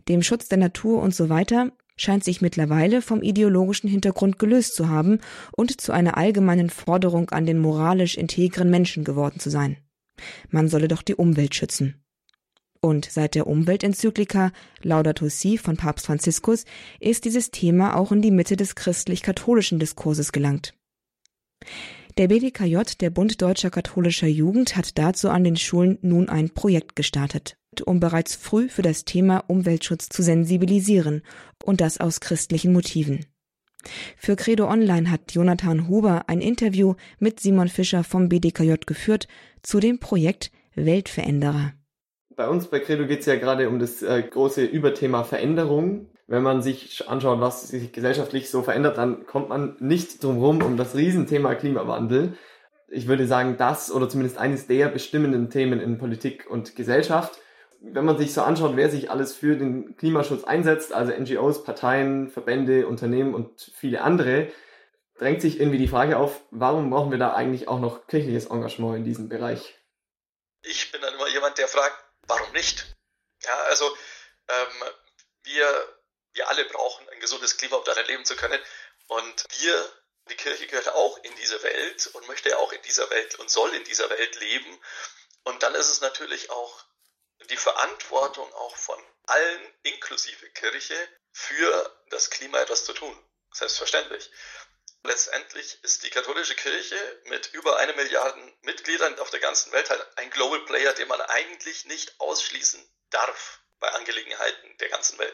dem 0.09 0.21
Schutz 0.21 0.49
der 0.49 0.57
Natur 0.57 1.01
und 1.01 1.15
so 1.15 1.29
weiter, 1.29 1.71
scheint 1.95 2.23
sich 2.23 2.41
mittlerweile 2.41 3.01
vom 3.01 3.21
ideologischen 3.21 3.89
Hintergrund 3.89 4.37
gelöst 4.37 4.75
zu 4.75 4.89
haben 4.89 5.19
und 5.55 5.79
zu 5.79 5.91
einer 5.91 6.17
allgemeinen 6.17 6.69
Forderung 6.69 7.29
an 7.31 7.45
den 7.45 7.59
moralisch 7.59 8.17
integren 8.17 8.69
Menschen 8.69 9.03
geworden 9.03 9.39
zu 9.39 9.49
sein. 9.49 9.77
Man 10.49 10.67
solle 10.67 10.87
doch 10.87 11.01
die 11.01 11.15
Umwelt 11.15 11.55
schützen. 11.55 12.03
Und 12.87 13.03
seit 13.11 13.35
der 13.35 13.47
Umweltenzyklika 13.47 14.53
Laudato 14.81 15.27
Si 15.27 15.57
von 15.57 15.75
Papst 15.75 16.05
Franziskus 16.05 16.63
ist 17.01 17.25
dieses 17.25 17.51
Thema 17.51 17.97
auch 17.97 18.13
in 18.13 18.21
die 18.21 18.31
Mitte 18.31 18.55
des 18.55 18.75
christlich-katholischen 18.75 19.77
Diskurses 19.77 20.31
gelangt. 20.31 20.73
Der 22.17 22.29
BDKJ, 22.29 22.77
der 23.01 23.09
Bund 23.09 23.41
Deutscher 23.41 23.71
Katholischer 23.71 24.27
Jugend, 24.27 24.77
hat 24.77 24.97
dazu 24.97 25.29
an 25.29 25.43
den 25.43 25.57
Schulen 25.57 25.97
nun 26.01 26.29
ein 26.29 26.51
Projekt 26.51 26.95
gestartet, 26.95 27.57
um 27.85 27.99
bereits 27.99 28.35
früh 28.35 28.69
für 28.69 28.83
das 28.83 29.03
Thema 29.03 29.39
Umweltschutz 29.47 30.07
zu 30.07 30.23
sensibilisieren 30.23 31.23
und 31.65 31.81
das 31.81 31.97
aus 31.97 32.21
christlichen 32.21 32.71
Motiven. 32.71 33.25
Für 34.15 34.37
Credo 34.37 34.65
Online 34.69 35.11
hat 35.11 35.33
Jonathan 35.33 35.89
Huber 35.89 36.29
ein 36.29 36.39
Interview 36.39 36.95
mit 37.19 37.41
Simon 37.41 37.67
Fischer 37.67 38.05
vom 38.05 38.29
BDKJ 38.29 38.75
geführt 38.85 39.27
zu 39.61 39.81
dem 39.81 39.99
Projekt 39.99 40.51
Weltveränderer. 40.75 41.73
Bei 42.37 42.47
uns 42.47 42.67
bei 42.67 42.79
Credo 42.79 43.05
geht 43.05 43.19
es 43.19 43.25
ja 43.25 43.35
gerade 43.35 43.67
um 43.67 43.79
das 43.79 44.01
äh, 44.01 44.23
große 44.23 44.63
Überthema 44.63 45.25
Veränderung 45.25 46.07
wenn 46.27 46.43
man 46.43 46.61
sich 46.61 47.07
anschaut, 47.07 47.39
was 47.39 47.69
sich 47.69 47.93
gesellschaftlich 47.93 48.51
so 48.51 48.61
verändert, 48.61 48.97
dann 48.97 49.25
kommt 49.25 49.47
man 49.47 49.77
nicht 49.79 50.21
drum 50.21 50.61
um 50.61 50.77
das 50.77 50.93
Riesenthema 50.93 51.55
Klimawandel. 51.55 52.37
Ich 52.89 53.07
würde 53.07 53.27
sagen, 53.27 53.55
das 53.57 53.91
oder 53.91 54.09
zumindest 54.09 54.37
eines 54.37 54.67
der 54.67 54.89
bestimmenden 54.89 55.49
Themen 55.49 55.79
in 55.79 55.97
Politik 55.97 56.49
und 56.49 56.75
Gesellschaft. 56.75 57.39
Wenn 57.79 58.05
man 58.05 58.17
sich 58.17 58.33
so 58.33 58.41
anschaut, 58.41 58.75
wer 58.75 58.89
sich 58.89 59.09
alles 59.09 59.33
für 59.33 59.55
den 59.55 59.95
Klimaschutz 59.95 60.43
einsetzt, 60.43 60.93
also 60.93 61.13
NGOs, 61.13 61.63
Parteien, 61.63 62.27
Verbände, 62.29 62.87
Unternehmen 62.87 63.33
und 63.33 63.71
viele 63.73 64.01
andere, 64.01 64.49
drängt 65.17 65.41
sich 65.41 65.59
irgendwie 65.59 65.77
die 65.77 65.87
Frage 65.87 66.17
auf, 66.17 66.41
warum 66.51 66.89
brauchen 66.89 67.11
wir 67.11 67.19
da 67.19 67.33
eigentlich 67.33 67.67
auch 67.67 67.79
noch 67.79 68.07
kirchliches 68.07 68.47
Engagement 68.47 68.97
in 68.97 69.03
diesem 69.05 69.29
Bereich? 69.29 69.79
Ich 70.63 70.91
bin 70.91 71.01
dann 71.01 71.13
immer 71.13 71.29
jemand, 71.29 71.57
der 71.57 71.67
fragt, 71.67 72.06
warum 72.27 72.51
nicht? 72.51 72.85
Ja, 73.43 73.63
also 73.63 73.97
ähm, 74.47 74.83
wir 75.43 75.97
wir 76.37 76.47
alle 76.49 76.65
brauchen 76.65 77.09
ein 77.09 77.19
gesundes 77.19 77.57
Klima, 77.57 77.77
um 77.77 77.83
darin 77.83 78.05
leben 78.05 78.25
zu 78.25 78.35
können. 78.35 78.61
Und 79.07 79.45
wir, 79.59 79.91
die 80.29 80.35
Kirche 80.35 80.67
gehört 80.67 80.89
auch 80.89 81.17
in 81.23 81.35
diese 81.35 81.61
Welt 81.63 82.07
und 82.07 82.27
möchte 82.27 82.57
auch 82.59 82.71
in 82.71 82.81
dieser 82.83 83.09
Welt 83.09 83.35
und 83.35 83.49
soll 83.49 83.73
in 83.73 83.83
dieser 83.83 84.09
Welt 84.09 84.39
leben. 84.39 84.79
Und 85.43 85.63
dann 85.63 85.75
ist 85.75 85.89
es 85.89 86.01
natürlich 86.01 86.49
auch 86.51 86.85
die 87.49 87.57
Verantwortung 87.57 88.51
auch 88.53 88.75
von 88.75 89.03
allen, 89.23 89.73
inklusive 89.83 90.49
Kirche, 90.51 90.95
für 91.31 92.03
das 92.09 92.29
Klima 92.29 92.59
etwas 92.59 92.85
zu 92.85 92.93
tun. 92.93 93.17
Selbstverständlich. 93.53 94.29
Letztendlich 95.07 95.79
ist 95.83 96.03
die 96.05 96.09
katholische 96.09 96.53
Kirche 96.53 96.95
mit 97.29 97.51
über 97.53 97.79
eine 97.79 97.93
Milliarde 97.93 98.37
Mitgliedern 98.63 99.17
auf 99.19 99.29
der 99.29 99.39
ganzen 99.39 99.71
Welt 99.71 99.89
halt 99.89 100.05
ein 100.17 100.29
Global 100.31 100.59
Player, 100.65 100.91
den 100.93 101.07
man 101.07 101.21
eigentlich 101.21 101.85
nicht 101.85 102.19
ausschließen 102.19 102.81
darf 103.09 103.61
bei 103.79 103.87
Angelegenheiten 103.87 104.67
der 104.81 104.89
ganzen 104.89 105.17
Welt. 105.17 105.33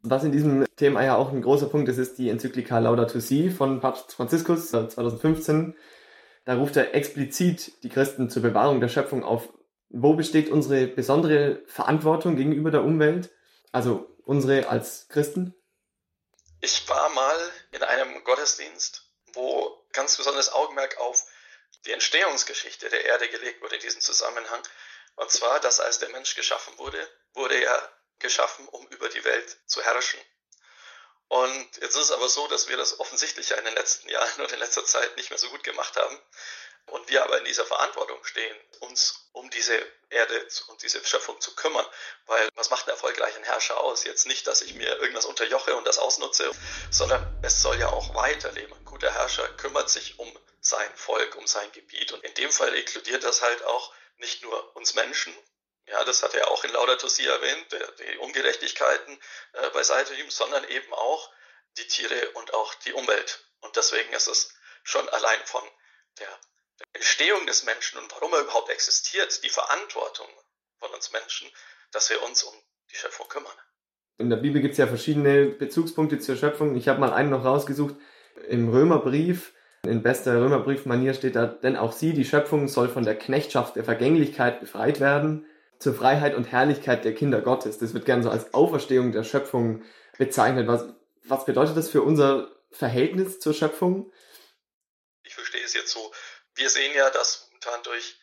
Was 0.00 0.24
in 0.24 0.32
diesem 0.32 0.66
Thema 0.74 1.04
ja 1.04 1.14
auch 1.14 1.30
ein 1.30 1.42
großer 1.42 1.68
Punkt 1.68 1.88
ist, 1.88 1.98
ist 1.98 2.18
die 2.18 2.28
Enzyklika 2.28 2.80
Laudato 2.80 3.20
Si 3.20 3.50
von 3.50 3.80
Papst 3.80 4.14
Franziskus 4.14 4.70
2015. 4.70 5.76
Da 6.44 6.56
ruft 6.56 6.76
er 6.76 6.92
explizit 6.94 7.84
die 7.84 7.90
Christen 7.90 8.30
zur 8.30 8.42
Bewahrung 8.42 8.80
der 8.80 8.88
Schöpfung 8.88 9.22
auf. 9.22 9.48
Wo 9.90 10.14
besteht 10.14 10.50
unsere 10.50 10.88
besondere 10.88 11.62
Verantwortung 11.66 12.34
gegenüber 12.34 12.72
der 12.72 12.82
Umwelt? 12.82 13.30
Also 13.70 14.08
unsere 14.24 14.68
als 14.68 15.06
Christen? 15.08 15.54
Ich 16.60 16.88
war 16.88 17.08
mal 17.10 17.36
in 17.70 17.82
einem 17.82 18.24
Gottesdienst, 18.24 19.02
wo 19.32 19.86
ganz 19.92 20.16
besonderes 20.16 20.50
Augenmerk 20.50 20.96
auf 20.98 21.24
die 21.84 21.92
Entstehungsgeschichte 21.92 22.88
der 22.88 23.04
Erde 23.04 23.28
gelegt 23.28 23.60
wurde 23.60 23.76
in 23.76 23.82
diesem 23.82 24.00
Zusammenhang. 24.00 24.62
Und 25.16 25.30
zwar, 25.30 25.60
dass 25.60 25.80
als 25.80 25.98
der 25.98 26.08
Mensch 26.10 26.34
geschaffen 26.34 26.76
wurde, 26.78 27.08
wurde 27.34 27.60
er 27.60 27.92
geschaffen, 28.18 28.66
um 28.68 28.86
über 28.88 29.08
die 29.08 29.24
Welt 29.24 29.58
zu 29.66 29.82
herrschen. 29.82 30.20
Und 31.28 31.76
jetzt 31.76 31.94
ist 31.94 32.04
es 32.04 32.10
aber 32.10 32.28
so, 32.28 32.48
dass 32.48 32.68
wir 32.68 32.76
das 32.76 33.00
offensichtlich 33.00 33.50
in 33.50 33.64
den 33.64 33.74
letzten 33.74 34.08
Jahren 34.08 34.40
und 34.42 34.52
in 34.52 34.58
letzter 34.58 34.84
Zeit 34.84 35.16
nicht 35.16 35.30
mehr 35.30 35.38
so 35.38 35.50
gut 35.50 35.62
gemacht 35.62 35.96
haben. 35.96 36.20
Und 36.90 37.08
wir 37.08 37.24
aber 37.24 37.38
in 37.38 37.44
dieser 37.44 37.64
Verantwortung 37.64 38.22
stehen, 38.24 38.56
uns 38.80 39.28
um 39.32 39.48
diese 39.50 39.74
Erde 40.10 40.48
und 40.68 40.82
diese 40.82 41.04
Schöpfung 41.04 41.40
zu 41.40 41.54
kümmern. 41.54 41.86
Weil 42.26 42.48
was 42.54 42.70
macht 42.70 42.86
einen 42.86 42.96
erfolgreichen 42.96 43.44
Herrscher 43.44 43.78
aus? 43.78 44.04
Jetzt 44.04 44.26
nicht, 44.26 44.46
dass 44.46 44.62
ich 44.62 44.74
mir 44.74 44.96
irgendwas 44.98 45.26
unterjoche 45.26 45.74
und 45.76 45.86
das 45.86 45.98
ausnutze, 45.98 46.50
sondern 46.90 47.38
es 47.42 47.62
soll 47.62 47.78
ja 47.78 47.88
auch 47.88 48.14
weiterleben. 48.14 48.72
Ein 48.74 48.84
guter 48.84 49.12
Herrscher 49.12 49.48
kümmert 49.56 49.90
sich 49.90 50.18
um 50.18 50.38
sein 50.60 50.90
Volk, 50.96 51.36
um 51.36 51.46
sein 51.46 51.70
Gebiet. 51.72 52.12
Und 52.12 52.24
in 52.24 52.34
dem 52.34 52.50
Fall 52.50 52.74
inkludiert 52.74 53.24
das 53.24 53.42
halt 53.42 53.62
auch 53.64 53.92
nicht 54.16 54.42
nur 54.42 54.76
uns 54.76 54.94
Menschen, 54.94 55.34
ja, 55.88 56.04
das 56.04 56.22
hat 56.22 56.34
er 56.34 56.50
auch 56.50 56.64
in 56.64 56.72
Laudato 56.72 57.08
Si 57.08 57.24
erwähnt, 57.26 57.66
die 57.98 58.18
Ungerechtigkeiten 58.18 59.18
äh, 59.54 59.70
beiseite 59.70 60.14
ihm, 60.14 60.30
sondern 60.30 60.64
eben 60.68 60.92
auch 60.92 61.30
die 61.78 61.86
Tiere 61.86 62.30
und 62.32 62.52
auch 62.52 62.74
die 62.74 62.92
Umwelt. 62.92 63.44
Und 63.60 63.74
deswegen 63.76 64.12
ist 64.12 64.28
es 64.28 64.54
schon 64.82 65.08
allein 65.08 65.46
von 65.46 65.62
der 66.18 66.40
Entstehung 66.92 67.46
des 67.46 67.64
Menschen 67.64 67.98
und 67.98 68.10
warum 68.12 68.32
er 68.32 68.40
überhaupt 68.40 68.70
existiert, 68.70 69.42
die 69.44 69.48
Verantwortung 69.48 70.28
von 70.78 70.90
uns 70.94 71.12
Menschen, 71.12 71.48
dass 71.92 72.10
wir 72.10 72.22
uns 72.22 72.42
um 72.42 72.54
die 72.90 72.96
Schöpfung 72.96 73.28
kümmern. 73.28 73.52
In 74.18 74.30
der 74.30 74.36
Bibel 74.36 74.60
gibt 74.60 74.72
es 74.72 74.78
ja 74.78 74.86
verschiedene 74.86 75.46
Bezugspunkte 75.46 76.18
zur 76.18 76.36
Schöpfung. 76.36 76.76
Ich 76.76 76.88
habe 76.88 77.00
mal 77.00 77.12
einen 77.12 77.30
noch 77.30 77.44
rausgesucht. 77.44 77.94
Im 78.48 78.68
Römerbrief, 78.68 79.52
in 79.84 80.02
bester 80.02 80.40
Römerbriefmanier 80.40 81.14
steht 81.14 81.36
da, 81.36 81.46
denn 81.46 81.76
auch 81.76 81.92
sie, 81.92 82.12
die 82.12 82.24
Schöpfung, 82.24 82.68
soll 82.68 82.88
von 82.88 83.04
der 83.04 83.16
Knechtschaft 83.16 83.76
der 83.76 83.84
Vergänglichkeit 83.84 84.60
befreit 84.60 85.00
werden 85.00 85.46
zur 85.78 85.94
Freiheit 85.94 86.34
und 86.34 86.50
Herrlichkeit 86.50 87.04
der 87.04 87.14
Kinder 87.14 87.40
Gottes. 87.40 87.78
Das 87.78 87.94
wird 87.94 88.04
gern 88.04 88.22
so 88.22 88.30
als 88.30 88.52
Auferstehung 88.54 89.12
der 89.12 89.22
Schöpfung 89.22 89.84
bezeichnet. 90.18 90.66
Was, 90.66 90.86
was 91.22 91.44
bedeutet 91.44 91.76
das 91.76 91.88
für 91.88 92.02
unser 92.02 92.50
Verhältnis 92.70 93.38
zur 93.38 93.54
Schöpfung? 93.54 94.12
Ich 95.22 95.34
verstehe 95.34 95.62
es 95.64 95.74
jetzt 95.74 95.92
so. 95.92 96.12
Wir 96.58 96.70
sehen 96.70 96.92
ja, 96.94 97.08
dass 97.10 97.42
momentan 97.46 97.82
durch 97.84 98.16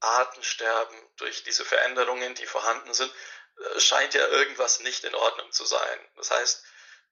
Artensterben, 0.00 0.96
durch 1.16 1.44
diese 1.44 1.64
Veränderungen, 1.64 2.34
die 2.34 2.46
vorhanden 2.46 2.94
sind, 2.94 3.12
äh, 3.58 3.80
scheint 3.80 4.14
ja 4.14 4.26
irgendwas 4.26 4.80
nicht 4.80 5.04
in 5.04 5.14
Ordnung 5.14 5.52
zu 5.52 5.66
sein. 5.66 6.10
Das 6.16 6.30
heißt, 6.30 6.64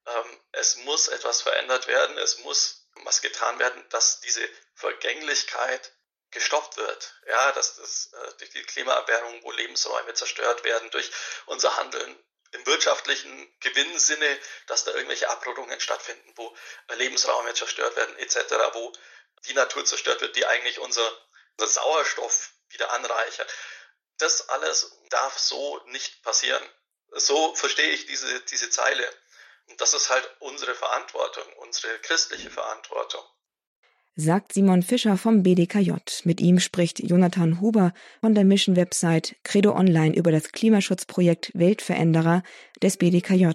ähm, 0.06 0.40
es 0.52 0.76
muss 0.76 1.08
etwas 1.08 1.42
verändert 1.42 1.86
werden, 1.88 2.16
es 2.18 2.38
muss 2.38 2.88
was 3.04 3.20
getan 3.20 3.58
werden, 3.58 3.86
dass 3.90 4.20
diese 4.20 4.46
Vergänglichkeit 4.74 5.92
gestoppt 6.30 6.78
wird. 6.78 7.14
Ja, 7.26 7.52
dass 7.52 7.76
das, 7.76 8.10
äh, 8.12 8.32
durch 8.38 8.50
die 8.50 8.62
Klimaerwärmung, 8.62 9.42
wo 9.44 9.52
Lebensräume 9.52 10.14
zerstört 10.14 10.64
werden, 10.64 10.90
durch 10.90 11.10
unser 11.46 11.76
Handeln 11.76 12.18
im 12.52 12.66
wirtschaftlichen 12.66 13.54
Gewinnsinne, 13.60 14.38
dass 14.66 14.84
da 14.84 14.92
irgendwelche 14.92 15.28
Abrodungen 15.28 15.80
stattfinden, 15.80 16.32
wo 16.36 16.56
äh, 16.88 16.94
Lebensräume 16.94 17.52
zerstört 17.54 17.94
werden, 17.96 18.16
etc., 18.18 18.54
wo 18.72 18.92
die 19.48 19.54
Natur 19.54 19.84
zerstört 19.84 20.20
wird, 20.20 20.36
die 20.36 20.46
eigentlich 20.46 20.78
unser, 20.78 21.06
unser 21.58 21.72
Sauerstoff 21.72 22.52
wieder 22.70 22.92
anreichert. 22.92 23.52
Das 24.18 24.48
alles 24.48 24.98
darf 25.10 25.38
so 25.38 25.80
nicht 25.86 26.22
passieren. 26.22 26.62
So 27.10 27.54
verstehe 27.54 27.90
ich 27.90 28.06
diese, 28.06 28.40
diese 28.40 28.70
Zeile. 28.70 29.04
Und 29.68 29.80
das 29.80 29.94
ist 29.94 30.10
halt 30.10 30.28
unsere 30.40 30.74
Verantwortung, 30.74 31.44
unsere 31.58 31.98
christliche 32.00 32.50
Verantwortung 32.50 33.24
sagt 34.14 34.52
Simon 34.52 34.82
Fischer 34.82 35.16
vom 35.16 35.42
BDKJ. 35.42 35.92
Mit 36.24 36.40
ihm 36.40 36.60
spricht 36.60 37.00
Jonathan 37.00 37.60
Huber 37.60 37.94
von 38.20 38.34
der 38.34 38.44
Mission-Website 38.44 39.36
Credo 39.42 39.74
Online 39.74 40.14
über 40.14 40.30
das 40.30 40.52
Klimaschutzprojekt 40.52 41.50
Weltveränderer 41.54 42.42
des 42.82 42.98
BDKJ. 42.98 43.50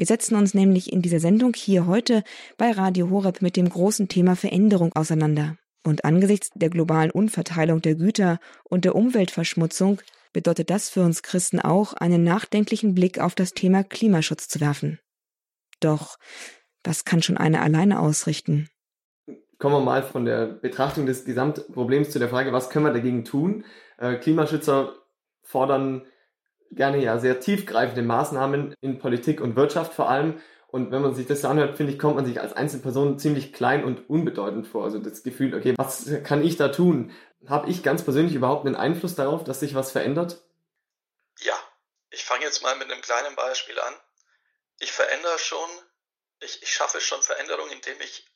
Wir 0.00 0.06
setzen 0.06 0.34
uns 0.34 0.54
nämlich 0.54 0.90
in 0.90 1.02
dieser 1.02 1.20
Sendung 1.20 1.52
hier 1.54 1.86
heute 1.86 2.24
bei 2.56 2.70
Radio 2.70 3.10
Horeb 3.10 3.42
mit 3.42 3.54
dem 3.54 3.68
großen 3.68 4.08
Thema 4.08 4.34
Veränderung 4.34 4.94
auseinander. 4.94 5.58
Und 5.84 6.06
angesichts 6.06 6.48
der 6.54 6.70
globalen 6.70 7.10
Unverteilung 7.10 7.82
der 7.82 7.96
Güter 7.96 8.38
und 8.64 8.86
der 8.86 8.94
Umweltverschmutzung 8.94 10.00
bedeutet 10.32 10.70
das 10.70 10.88
für 10.88 11.02
uns 11.02 11.22
Christen 11.22 11.60
auch, 11.60 11.92
einen 11.92 12.24
nachdenklichen 12.24 12.94
Blick 12.94 13.18
auf 13.18 13.34
das 13.34 13.52
Thema 13.52 13.84
Klimaschutz 13.84 14.48
zu 14.48 14.58
werfen. 14.62 15.00
Doch, 15.80 16.16
was 16.82 17.04
kann 17.04 17.22
schon 17.22 17.36
einer 17.36 17.60
alleine 17.60 18.00
ausrichten? 18.00 18.70
kommen 19.58 19.74
wir 19.74 19.80
mal 19.84 20.02
von 20.02 20.24
der 20.24 20.46
Betrachtung 20.46 21.04
des 21.04 21.26
Gesamtproblems 21.26 22.08
zu 22.08 22.18
der 22.18 22.30
Frage, 22.30 22.54
was 22.54 22.70
können 22.70 22.86
wir 22.86 22.94
dagegen 22.94 23.26
tun? 23.26 23.66
Äh, 23.98 24.14
Klimaschützer 24.14 24.94
fordern 25.42 26.06
gerne 26.70 27.02
ja 27.02 27.18
sehr 27.18 27.40
tiefgreifende 27.40 28.02
Maßnahmen 28.02 28.74
in 28.80 28.98
Politik 28.98 29.40
und 29.40 29.56
Wirtschaft 29.56 29.94
vor 29.94 30.08
allem. 30.08 30.40
Und 30.68 30.92
wenn 30.92 31.02
man 31.02 31.14
sich 31.14 31.26
das 31.26 31.44
anhört, 31.44 31.76
finde 31.76 31.92
ich, 31.92 31.98
kommt 31.98 32.14
man 32.16 32.26
sich 32.26 32.40
als 32.40 32.52
Einzelperson 32.52 33.18
ziemlich 33.18 33.52
klein 33.52 33.84
und 33.84 34.08
unbedeutend 34.08 34.68
vor. 34.68 34.84
Also 34.84 34.98
das 34.98 35.22
Gefühl, 35.24 35.54
okay, 35.54 35.74
was 35.76 36.08
kann 36.22 36.44
ich 36.44 36.56
da 36.56 36.68
tun? 36.68 37.12
Habe 37.48 37.68
ich 37.68 37.82
ganz 37.82 38.04
persönlich 38.04 38.34
überhaupt 38.34 38.66
einen 38.66 38.76
Einfluss 38.76 39.16
darauf, 39.16 39.42
dass 39.42 39.60
sich 39.60 39.74
was 39.74 39.90
verändert? 39.90 40.42
Ja, 41.40 41.58
ich 42.10 42.24
fange 42.24 42.44
jetzt 42.44 42.62
mal 42.62 42.76
mit 42.76 42.90
einem 42.90 43.02
kleinen 43.02 43.34
Beispiel 43.34 43.78
an. 43.80 43.94
Ich 44.78 44.92
verändere 44.92 45.38
schon, 45.38 45.68
ich, 46.40 46.62
ich 46.62 46.72
schaffe 46.72 47.00
schon 47.00 47.20
Veränderungen, 47.22 47.72
indem 47.72 48.00
ich 48.00 48.30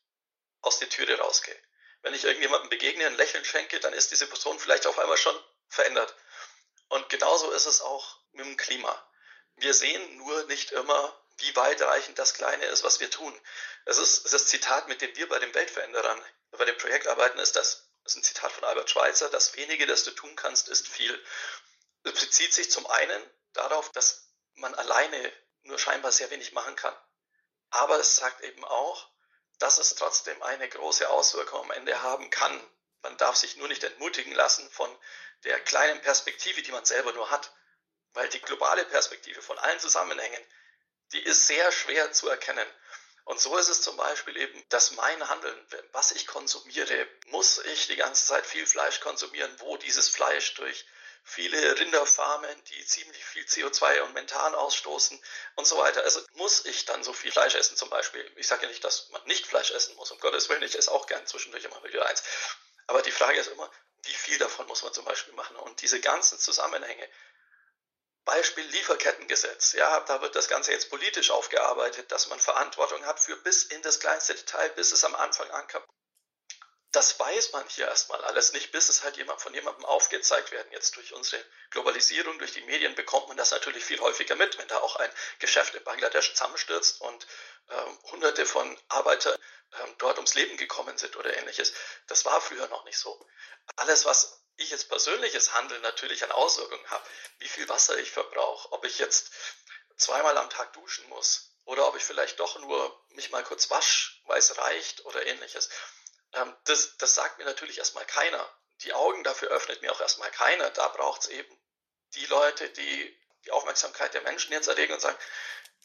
aus 0.61 0.81
der 0.81 0.88
Türe 0.88 1.19
rausgehe. 1.19 1.57
Wenn 2.03 2.14
ich 2.14 2.25
irgendjemandem 2.25 2.69
begegne, 2.69 3.07
ein 3.07 3.17
Lächeln 3.17 3.45
schenke, 3.45 3.79
dann 3.81 3.93
ist 3.93 4.11
diese 4.11 4.26
Person 4.26 4.59
vielleicht 4.59 4.87
auf 4.87 4.99
einmal 4.99 5.17
schon 5.17 5.35
verändert. 5.69 6.14
Und 6.88 7.09
genauso 7.09 7.50
ist 7.53 7.67
es 7.67 7.81
auch 7.81 8.19
mit 8.33 8.47
dem 8.47 8.57
Klima. 8.57 9.09
Wir 9.57 9.75
sehen 9.75 10.17
nur 10.17 10.45
nicht 10.45 10.73
immer, 10.73 11.21
wie 11.38 11.57
weitreichend 11.57 12.19
das 12.19 12.35
Kleine 12.35 12.64
ist, 12.67 12.85
was 12.85 13.00
wir 13.00 13.11
tun. 13.11 13.38
Das 13.85 13.99
ist 13.99 14.33
das 14.33 14.47
Zitat, 14.47 14.88
mit 14.88 15.00
dem 15.00 15.14
wir 15.17 15.29
bei 15.29 15.38
den 15.38 15.55
Weltveränderern, 15.55 16.25
bei 16.53 16.64
dem 16.64 16.79
Projekt 16.79 17.07
arbeiten, 17.09 17.38
ist 17.38 17.57
das, 17.57 17.88
ist 18.05 18.17
ein 18.17 18.23
Zitat 18.23 18.53
von 18.53 18.64
Albert 18.64 18.91
Schweitzer, 18.91 19.29
das 19.29 19.57
wenige, 19.57 19.87
das 19.87 20.05
du 20.05 20.12
tun 20.12 20.37
kannst, 20.37 20.69
ist 20.69 20.88
viel. 20.88 21.25
Es 22.05 22.12
bezieht 22.12 22.53
sich 22.53 22.71
zum 22.71 22.87
einen 22.87 23.31
darauf, 23.53 23.91
dass 23.91 24.29
man 24.55 24.75
alleine 24.75 25.33
nur 25.62 25.79
scheinbar 25.79 26.12
sehr 26.12 26.31
wenig 26.31 26.53
machen 26.53 26.76
kann. 26.76 26.95
Aber 27.71 27.99
es 27.99 28.17
sagt 28.17 28.43
eben 28.43 28.64
auch, 28.64 29.09
dass 29.59 29.79
es 29.79 29.95
trotzdem 29.95 30.41
eine 30.43 30.69
große 30.69 31.09
Auswirkung 31.09 31.62
am 31.62 31.71
Ende 31.73 32.03
haben 32.03 32.31
kann. 32.31 32.61
Man 33.04 33.16
darf 33.18 33.37
sich 33.37 33.56
nur 33.56 33.68
nicht 33.68 33.84
entmutigen 33.84 34.32
lassen 34.32 34.68
von 34.70 34.90
der 35.44 35.61
kleinen 35.61 36.00
Perspektive, 36.00 36.62
die 36.62 36.73
man 36.73 36.84
selber 36.84 37.12
nur 37.12 37.30
hat. 37.30 37.52
Weil 38.14 38.28
die 38.28 38.40
globale 38.40 38.84
Perspektive 38.84 39.42
von 39.42 39.58
allen 39.58 39.78
Zusammenhängen, 39.78 40.44
die 41.12 41.23
ist 41.23 41.46
sehr 41.46 41.70
schwer 41.70 42.12
zu 42.12 42.28
erkennen. 42.28 42.66
Und 43.25 43.40
so 43.40 43.56
ist 43.56 43.68
es 43.68 43.82
zum 43.82 43.96
Beispiel 43.96 44.37
eben, 44.37 44.64
dass 44.68 44.92
mein 44.92 45.28
Handeln, 45.28 45.66
was 45.92 46.12
ich 46.12 46.26
konsumiere, 46.26 47.08
muss 47.26 47.58
ich 47.58 47.87
die 47.87 47.96
ganze 47.96 48.26
Zeit 48.26 48.46
viel 48.46 48.66
Fleisch 48.66 49.00
konsumieren, 49.00 49.54
wo 49.61 49.76
dieses 49.76 50.08
Fleisch 50.08 50.54
durch 50.54 50.84
viele 51.25 51.78
Rinderfarmen, 51.78 52.64
die 52.64 52.84
ziemlich 52.84 53.25
viel 53.25 53.44
CO2 53.44 54.02
und 54.02 54.12
Methan 54.12 54.54
ausstoßen 54.54 55.18
und 55.56 55.66
so 55.66 55.78
weiter. 55.78 56.02
Also 56.04 56.20
muss 56.34 56.66
ich 56.66 56.84
dann 56.84 57.02
so 57.02 57.14
viel 57.14 57.32
Fleisch 57.32 57.54
essen 57.54 57.76
zum 57.76 57.88
Beispiel. 57.88 58.30
Ich 58.37 58.46
sage 58.46 58.62
ja 58.62 58.68
nicht, 58.68 58.84
dass 58.84 59.08
man 59.08 59.25
nicht 59.25 59.46
Fleisch 59.46 59.70
essen 59.70 59.96
muss, 59.96 60.11
um 60.11 60.18
Gottes 60.20 60.50
Willen, 60.50 60.62
ich 60.62 60.76
esse 60.76 60.92
auch 60.92 61.06
gern 61.06 61.26
zwischendurch 61.26 61.64
immer 61.64 61.82
wieder 61.82 62.06
eins. 62.06 62.23
Aber 62.87 63.03
die 63.03 63.11
Frage 63.11 63.38
ist 63.38 63.49
immer, 63.49 63.71
wie 64.05 64.14
viel 64.14 64.38
davon 64.38 64.67
muss 64.67 64.83
man 64.83 64.93
zum 64.93 65.05
Beispiel 65.05 65.35
machen? 65.35 65.57
Und 65.57 65.81
diese 65.81 66.00
ganzen 66.00 66.38
Zusammenhänge, 66.38 67.09
Beispiel 68.25 68.64
Lieferkettengesetz. 68.64 69.73
Ja, 69.73 70.00
da 70.00 70.23
wird 70.23 70.35
das 70.35 70.49
Ganze 70.49 70.73
jetzt 70.73 70.91
politisch 70.91 71.31
aufgearbeitet, 71.31 72.11
dass 72.11 72.29
man 72.29 72.41
Verantwortung 72.41 73.05
hat 73.05 73.21
für 73.21 73.37
bis 73.37 73.64
in 73.64 73.83
das 73.83 74.00
kleinste 74.00 74.35
Detail, 74.35 74.71
bis 74.71 74.93
es 74.93 75.05
am 75.05 75.14
Anfang 75.14 75.50
ankam 75.50 75.83
das 76.94 77.18
weiß 77.18 77.52
man 77.52 77.66
hier 77.68 77.88
erstmal 77.88 78.22
alles 78.24 78.52
nicht, 78.52 78.70
bis 78.70 78.88
es 78.88 79.02
halt 79.02 79.16
jemand, 79.16 79.40
von 79.40 79.52
jemandem 79.52 79.84
aufgezeigt 79.84 80.52
werden. 80.52 80.70
Jetzt 80.70 80.94
durch 80.96 81.12
unsere 81.12 81.44
Globalisierung, 81.70 82.38
durch 82.38 82.52
die 82.52 82.60
Medien 82.62 82.94
bekommt 82.94 83.26
man 83.28 83.36
das 83.36 83.50
natürlich 83.50 83.84
viel 83.84 83.98
häufiger 84.00 84.36
mit, 84.36 84.58
wenn 84.58 84.68
da 84.68 84.78
auch 84.78 84.96
ein 84.96 85.10
Geschäft 85.40 85.74
in 85.74 85.82
Bangladesch 85.82 86.32
zusammenstürzt 86.34 87.00
und 87.00 87.26
ähm, 87.70 87.98
hunderte 88.04 88.46
von 88.46 88.78
Arbeitern 88.88 89.36
ähm, 89.80 89.94
dort 89.98 90.18
ums 90.18 90.34
Leben 90.34 90.56
gekommen 90.56 90.96
sind 90.96 91.16
oder 91.16 91.36
ähnliches. 91.36 91.72
Das 92.06 92.24
war 92.24 92.40
früher 92.40 92.68
noch 92.68 92.84
nicht 92.84 92.98
so. 92.98 93.26
Alles, 93.76 94.04
was 94.04 94.44
ich 94.56 94.70
jetzt 94.70 94.88
persönliches 94.88 95.52
Handeln 95.52 95.82
natürlich 95.82 96.22
an 96.22 96.30
Auswirkungen 96.30 96.90
habe, 96.90 97.04
wie 97.38 97.48
viel 97.48 97.68
Wasser 97.68 97.98
ich 97.98 98.12
verbrauche, 98.12 98.70
ob 98.72 98.84
ich 98.84 99.00
jetzt 99.00 99.32
zweimal 99.96 100.36
am 100.38 100.48
Tag 100.48 100.72
duschen 100.74 101.08
muss 101.08 101.50
oder 101.64 101.88
ob 101.88 101.96
ich 101.96 102.04
vielleicht 102.04 102.38
doch 102.38 102.56
nur 102.60 103.04
mich 103.08 103.30
mal 103.30 103.42
kurz 103.42 103.68
wasch, 103.70 104.22
weil 104.26 104.38
es 104.38 104.56
reicht 104.58 105.04
oder 105.06 105.26
ähnliches 105.26 105.70
ähm, 106.37 106.55
das, 106.64 106.97
das 106.99 107.14
sagt 107.14 107.38
mir 107.38 107.45
natürlich 107.45 107.79
erstmal 107.79 108.05
keiner. 108.07 108.49
Die 108.83 108.93
Augen 108.93 109.25
dafür 109.25 109.49
öffnet 109.49 109.83
mir 109.83 109.93
auch 109.93 110.00
erstmal 110.00 110.31
keiner. 110.31 110.70
Da 110.70 110.88
braucht 110.88 111.23
es 111.23 111.29
eben 111.29 111.59
die 112.14 112.27
Leute, 112.27 112.68
die 112.70 113.16
die 113.44 113.51
Aufmerksamkeit 113.51 114.14
der 114.14 114.23
Menschen 114.23 114.53
jetzt 114.53 114.68
erregen 114.68 114.94
und 114.94 115.01
sagen, 115.01 115.18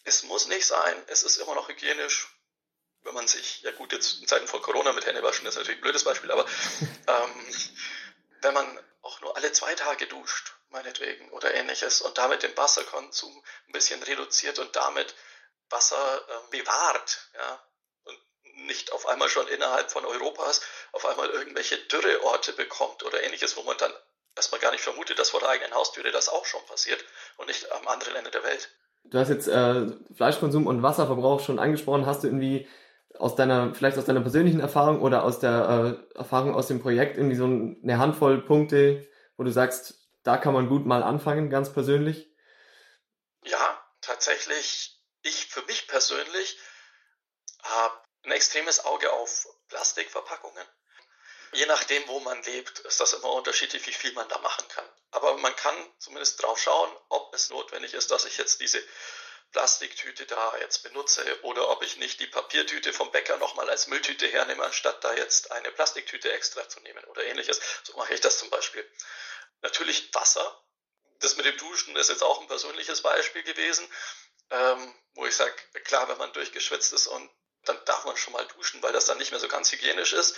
es 0.06 0.24
muss 0.24 0.48
nicht 0.48 0.66
sein, 0.66 1.04
es 1.08 1.24
ist 1.24 1.38
immer 1.38 1.56
noch 1.56 1.68
hygienisch, 1.68 2.28
wenn 3.02 3.14
man 3.14 3.28
sich, 3.28 3.62
ja 3.62 3.72
gut, 3.72 3.92
jetzt 3.92 4.22
in 4.22 4.28
Zeiten 4.28 4.48
von 4.48 4.62
Corona 4.62 4.94
mit 4.94 5.06
Hände 5.06 5.24
waschen, 5.24 5.46
ist 5.46 5.56
natürlich 5.56 5.80
ein 5.80 5.82
blödes 5.82 6.04
Beispiel, 6.04 6.32
aber 6.32 6.46
ähm, 7.08 7.56
wenn 8.42 8.54
man 8.54 8.86
auch 9.02 9.22
nur 9.22 9.36
alle 9.36 9.52
zwei 9.52 9.74
Tage 9.76 10.08
duscht, 10.08 10.54
meinetwegen, 10.70 11.30
oder 11.32 11.54
ähnliches, 11.54 12.02
und 12.02 12.18
damit 12.18 12.44
den 12.44 12.56
Wasserkonsum 12.56 13.44
ein 13.68 13.72
bisschen 13.72 14.02
reduziert 14.04 14.60
und 14.60 14.76
damit 14.76 15.16
Wasser 15.70 16.28
äh, 16.28 16.58
bewahrt, 16.58 17.30
ja, 17.34 17.69
nicht 18.70 18.94
auf 18.94 19.08
einmal 19.08 19.28
schon 19.28 19.48
innerhalb 19.50 19.92
von 19.92 20.06
Europas 20.06 20.62
auf 20.94 21.06
einmal 21.06 21.30
irgendwelche 21.30 21.78
Dürreorte 21.78 22.54
bekommt 22.54 23.04
oder 23.04 23.22
ähnliches, 23.22 23.58
wo 23.58 23.64
man 23.64 23.78
dann 23.78 23.92
erstmal 24.36 24.62
gar 24.62 24.72
nicht 24.72 24.84
vermutet, 24.84 25.20
dass 25.20 25.32
vor 25.32 25.42
der 25.42 25.50
eigenen 25.50 25.74
Haustüre 25.74 26.12
das 26.12 26.30
auch 26.30 26.46
schon 26.46 26.66
passiert 26.66 27.04
und 27.38 27.48
nicht 27.48 27.70
am 27.72 27.88
anderen 27.88 28.16
Ende 28.16 28.32
der 28.32 28.44
Welt. 28.44 28.70
Du 29.04 29.18
hast 29.18 29.30
jetzt 29.30 29.48
äh, 29.48 29.88
Fleischkonsum 30.16 30.68
und 30.68 30.84
Wasserverbrauch 30.84 31.42
schon 31.42 31.60
angesprochen. 31.60 32.06
Hast 32.06 32.24
du 32.24 32.28
irgendwie 32.28 32.68
aus 33.18 33.36
deiner, 33.36 33.74
vielleicht 33.74 33.98
aus 33.98 34.06
deiner 34.06 34.22
persönlichen 34.22 34.60
Erfahrung 34.60 35.02
oder 35.02 35.24
aus 35.24 35.40
der 35.40 36.00
äh, 36.14 36.18
Erfahrung 36.18 36.54
aus 36.54 36.68
dem 36.68 36.82
Projekt 36.82 37.18
irgendwie 37.18 37.36
so 37.36 37.46
eine 37.46 37.98
Handvoll 37.98 38.42
Punkte, 38.42 39.08
wo 39.36 39.44
du 39.44 39.52
sagst, 39.52 39.96
da 40.24 40.38
kann 40.38 40.54
man 40.54 40.70
gut 40.70 40.86
mal 40.86 41.04
anfangen, 41.04 41.50
ganz 41.50 41.74
persönlich? 41.74 42.30
Ja, 43.44 43.84
tatsächlich, 44.02 45.02
ich 45.24 45.48
für 45.48 45.64
mich 45.64 45.88
persönlich 45.88 46.60
habe 47.64 48.00
ein 48.30 48.36
extremes 48.36 48.86
Auge 48.86 49.12
auf 49.12 49.48
Plastikverpackungen. 49.70 50.68
Je 51.54 51.66
nachdem, 51.66 52.08
wo 52.08 52.20
man 52.20 52.42
lebt, 52.44 52.78
ist 52.80 53.00
das 53.00 53.14
immer 53.14 53.34
unterschiedlich, 53.34 53.86
wie 53.88 53.94
viel 53.94 54.14
man 54.14 54.30
da 54.30 54.38
machen 54.38 54.68
kann. 54.68 54.88
Aber 55.10 55.36
man 55.38 55.56
kann 55.56 55.76
zumindest 55.98 56.42
drauf 56.42 56.60
schauen, 56.60 56.96
ob 57.10 57.34
es 57.34 57.50
notwendig 57.50 57.96
ist, 57.96 58.12
dass 58.12 58.26
ich 58.26 58.38
jetzt 58.38 58.62
diese 58.62 58.84
Plastiktüte 59.52 60.28
da 60.28 60.58
jetzt 60.60 60.84
benutze 60.84 61.42
oder 61.42 61.70
ob 61.70 61.82
ich 61.82 61.98
nicht 61.98 62.20
die 62.20 62.28
Papiertüte 62.28 62.94
vom 62.94 63.12
Bäcker 63.12 63.38
nochmal 63.38 63.68
als 63.68 63.88
Mülltüte 63.88 64.28
hernehme, 64.28 64.64
anstatt 64.64 65.04
da 65.04 65.12
jetzt 65.16 65.52
eine 65.52 65.72
Plastiktüte 65.72 66.32
extra 66.32 66.70
zu 66.70 66.82
nehmen 66.82 67.04
oder 67.06 67.24
ähnliches. 67.24 67.60
So 67.82 67.98
mache 67.98 68.14
ich 68.14 68.22
das 68.22 68.38
zum 68.38 68.52
Beispiel. 68.52 68.88
Natürlich 69.62 70.14
Wasser. 70.14 70.64
Das 71.18 71.36
mit 71.36 71.48
dem 71.48 71.58
Duschen 71.58 71.96
ist 71.96 72.12
jetzt 72.12 72.22
auch 72.22 72.40
ein 72.42 72.48
persönliches 72.48 73.02
Beispiel 73.02 73.42
gewesen, 73.42 73.92
ähm, 74.52 74.96
wo 75.16 75.26
ich 75.26 75.36
sage, 75.36 75.54
klar, 75.84 76.08
wenn 76.08 76.20
man 76.20 76.32
durchgeschwitzt 76.32 76.94
ist 76.94 77.08
und 77.08 77.30
dann 77.70 77.86
darf 77.86 78.06
man 78.06 78.18
schon 78.18 78.34
mal 78.34 78.46
duschen, 78.48 78.82
weil 78.82 78.94
das 78.94 79.06
dann 79.06 79.18
nicht 79.18 79.32
mehr 79.32 79.40
so 79.40 79.48
ganz 79.48 79.72
hygienisch 79.72 80.14
ist. 80.14 80.36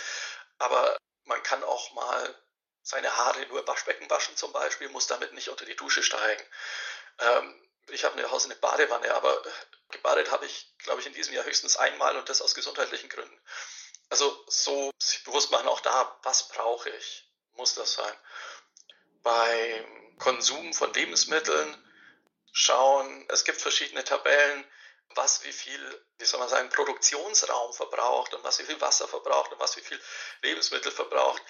Aber 0.58 0.96
man 1.24 1.42
kann 1.42 1.64
auch 1.64 1.92
mal 1.92 2.42
seine 2.82 3.16
Haare 3.16 3.46
nur 3.46 3.60
im 3.60 3.66
Waschbecken 3.66 4.10
waschen 4.10 4.36
zum 4.36 4.52
Beispiel, 4.52 4.88
muss 4.90 5.06
damit 5.06 5.32
nicht 5.32 5.48
unter 5.48 5.64
die 5.64 5.76
Dusche 5.76 6.02
steigen. 6.02 6.42
Ähm, 7.18 7.68
ich 7.88 8.04
habe 8.04 8.16
eine 8.16 8.30
Hause 8.30 8.46
eine 8.46 8.56
Badewanne, 8.56 9.14
aber 9.14 9.42
gebadet 9.90 10.30
habe 10.30 10.46
ich, 10.46 10.74
glaube 10.78 11.00
ich, 11.00 11.06
in 11.06 11.14
diesem 11.14 11.34
Jahr 11.34 11.44
höchstens 11.44 11.76
einmal 11.76 12.16
und 12.16 12.28
das 12.28 12.42
aus 12.42 12.54
gesundheitlichen 12.54 13.08
Gründen. 13.08 13.40
Also 14.10 14.44
so 14.46 14.90
sich 14.98 15.24
bewusst 15.24 15.50
machen 15.50 15.68
auch 15.68 15.80
da, 15.80 16.18
was 16.22 16.48
brauche 16.48 16.90
ich, 16.90 17.30
muss 17.52 17.74
das 17.74 17.94
sein. 17.94 18.14
Beim 19.22 20.18
Konsum 20.18 20.74
von 20.74 20.92
Lebensmitteln 20.92 21.88
schauen, 22.52 23.26
es 23.30 23.44
gibt 23.44 23.60
verschiedene 23.60 24.04
Tabellen, 24.04 24.64
was 25.16 25.44
wie 25.44 25.52
viel, 25.52 26.06
wie 26.18 26.24
soll 26.24 26.40
man 26.40 26.48
sagen, 26.48 26.68
Produktionsraum 26.70 27.72
verbraucht 27.72 28.34
und 28.34 28.44
was 28.44 28.58
wie 28.58 28.64
viel 28.64 28.80
Wasser 28.80 29.08
verbraucht 29.08 29.52
und 29.52 29.60
was 29.60 29.76
wie 29.76 29.80
viel 29.80 30.00
Lebensmittel 30.42 30.92
verbraucht. 30.92 31.42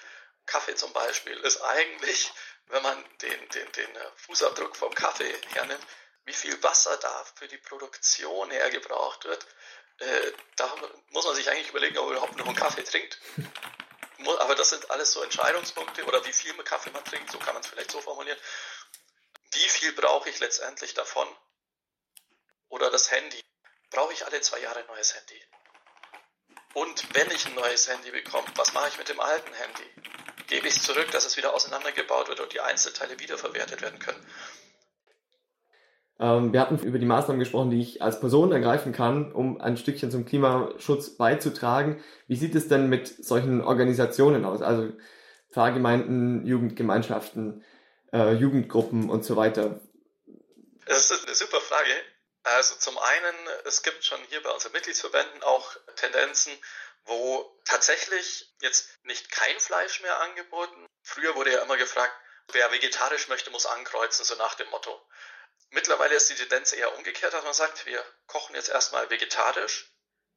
Kaffee 0.46 0.74
zum 0.74 0.92
Beispiel 0.92 1.38
ist 1.40 1.60
eigentlich, 1.62 2.32
wenn 2.66 2.82
man 2.82 3.04
den, 3.18 3.48
den, 3.50 3.72
den 3.72 3.98
Fußabdruck 4.16 4.76
vom 4.76 4.94
Kaffee 4.94 5.34
hernimmt, 5.52 5.86
wie 6.24 6.32
viel 6.32 6.60
Wasser 6.62 6.96
da 6.98 7.24
für 7.36 7.48
die 7.48 7.58
Produktion 7.58 8.50
hergebraucht 8.50 9.24
wird, 9.24 9.46
äh, 9.98 10.32
da 10.56 10.74
muss 11.10 11.24
man 11.24 11.34
sich 11.34 11.48
eigentlich 11.50 11.68
überlegen, 11.68 11.98
ob 11.98 12.06
man 12.06 12.16
überhaupt 12.16 12.36
noch 12.36 12.46
einen 12.46 12.56
Kaffee 12.56 12.84
trinkt. 12.84 13.20
Aber 14.38 14.54
das 14.54 14.70
sind 14.70 14.90
alles 14.90 15.12
so 15.12 15.22
Entscheidungspunkte 15.22 16.04
oder 16.04 16.24
wie 16.24 16.32
viel 16.32 16.54
Kaffee 16.62 16.90
man 16.90 17.04
trinkt, 17.04 17.30
so 17.30 17.38
kann 17.38 17.54
man 17.54 17.62
es 17.62 17.68
vielleicht 17.68 17.90
so 17.90 18.00
formulieren. 18.00 18.38
Wie 19.52 19.68
viel 19.68 19.92
brauche 19.92 20.30
ich 20.30 20.38
letztendlich 20.38 20.94
davon? 20.94 21.28
Oder 22.68 22.90
das 22.90 23.10
Handy 23.10 23.42
brauche 23.92 24.12
ich 24.12 24.26
alle 24.26 24.40
zwei 24.40 24.60
Jahre 24.60 24.80
ein 24.80 24.86
neues 24.86 25.14
Handy. 25.14 25.40
Und 26.74 27.14
wenn 27.14 27.30
ich 27.30 27.46
ein 27.46 27.54
neues 27.54 27.88
Handy 27.88 28.10
bekomme, 28.10 28.46
was 28.56 28.72
mache 28.72 28.88
ich 28.88 28.98
mit 28.98 29.08
dem 29.08 29.20
alten 29.20 29.52
Handy? 29.52 29.82
Gebe 30.48 30.66
ich 30.66 30.76
es 30.76 30.82
zurück, 30.82 31.10
dass 31.12 31.26
es 31.26 31.36
wieder 31.36 31.54
auseinandergebaut 31.54 32.28
wird 32.28 32.40
und 32.40 32.52
die 32.52 32.60
Einzelteile 32.60 33.18
wiederverwertet 33.20 33.82
werden 33.82 33.98
können? 33.98 34.26
Ähm, 36.18 36.52
wir 36.52 36.60
hatten 36.60 36.78
über 36.78 36.98
die 36.98 37.06
Maßnahmen 37.06 37.40
gesprochen, 37.40 37.70
die 37.70 37.80
ich 37.80 38.02
als 38.02 38.20
Person 38.20 38.52
ergreifen 38.52 38.92
kann, 38.92 39.32
um 39.32 39.60
ein 39.60 39.76
Stückchen 39.76 40.10
zum 40.10 40.24
Klimaschutz 40.24 41.16
beizutragen. 41.16 42.02
Wie 42.26 42.36
sieht 42.36 42.54
es 42.54 42.68
denn 42.68 42.88
mit 42.88 43.08
solchen 43.24 43.60
Organisationen 43.60 44.44
aus? 44.44 44.62
Also 44.62 44.92
Pfarrgemeinden, 45.50 46.46
Jugendgemeinschaften, 46.46 47.64
äh, 48.12 48.32
Jugendgruppen 48.32 49.10
und 49.10 49.24
so 49.24 49.36
weiter. 49.36 49.80
Das 50.86 51.10
ist 51.10 51.26
eine 51.26 51.34
super 51.34 51.60
Frage 51.60 51.90
Also 52.44 52.74
zum 52.76 52.98
einen, 52.98 53.46
es 53.64 53.82
gibt 53.82 54.04
schon 54.04 54.22
hier 54.24 54.42
bei 54.42 54.50
unseren 54.50 54.72
Mitgliedsverbänden 54.72 55.42
auch 55.42 55.76
Tendenzen, 55.96 56.52
wo 57.04 57.60
tatsächlich 57.64 58.52
jetzt 58.60 58.88
nicht 59.04 59.30
kein 59.30 59.58
Fleisch 59.60 60.00
mehr 60.00 60.18
angeboten. 60.20 60.86
Früher 61.02 61.34
wurde 61.34 61.52
ja 61.52 61.62
immer 61.62 61.76
gefragt, 61.76 62.14
wer 62.48 62.70
vegetarisch 62.72 63.28
möchte, 63.28 63.50
muss 63.50 63.66
ankreuzen, 63.66 64.24
so 64.24 64.34
nach 64.36 64.54
dem 64.54 64.68
Motto. 64.70 65.00
Mittlerweile 65.70 66.14
ist 66.14 66.28
die 66.28 66.34
Tendenz 66.34 66.72
eher 66.72 66.94
umgekehrt, 66.96 67.32
dass 67.32 67.44
man 67.44 67.54
sagt, 67.54 67.86
wir 67.86 68.04
kochen 68.26 68.54
jetzt 68.54 68.68
erstmal 68.68 69.08
vegetarisch 69.08 69.90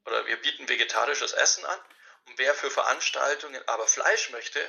oder 0.06 0.26
wir 0.28 0.42
bieten 0.42 0.70
vegetarisches 0.70 1.34
Essen 1.34 1.66
an 1.66 1.80
und 2.26 2.38
wer 2.38 2.54
für 2.54 2.72
Veranstaltungen 2.72 3.68
aber 3.68 3.88
Fleisch 3.88 4.30
möchte, 4.30 4.60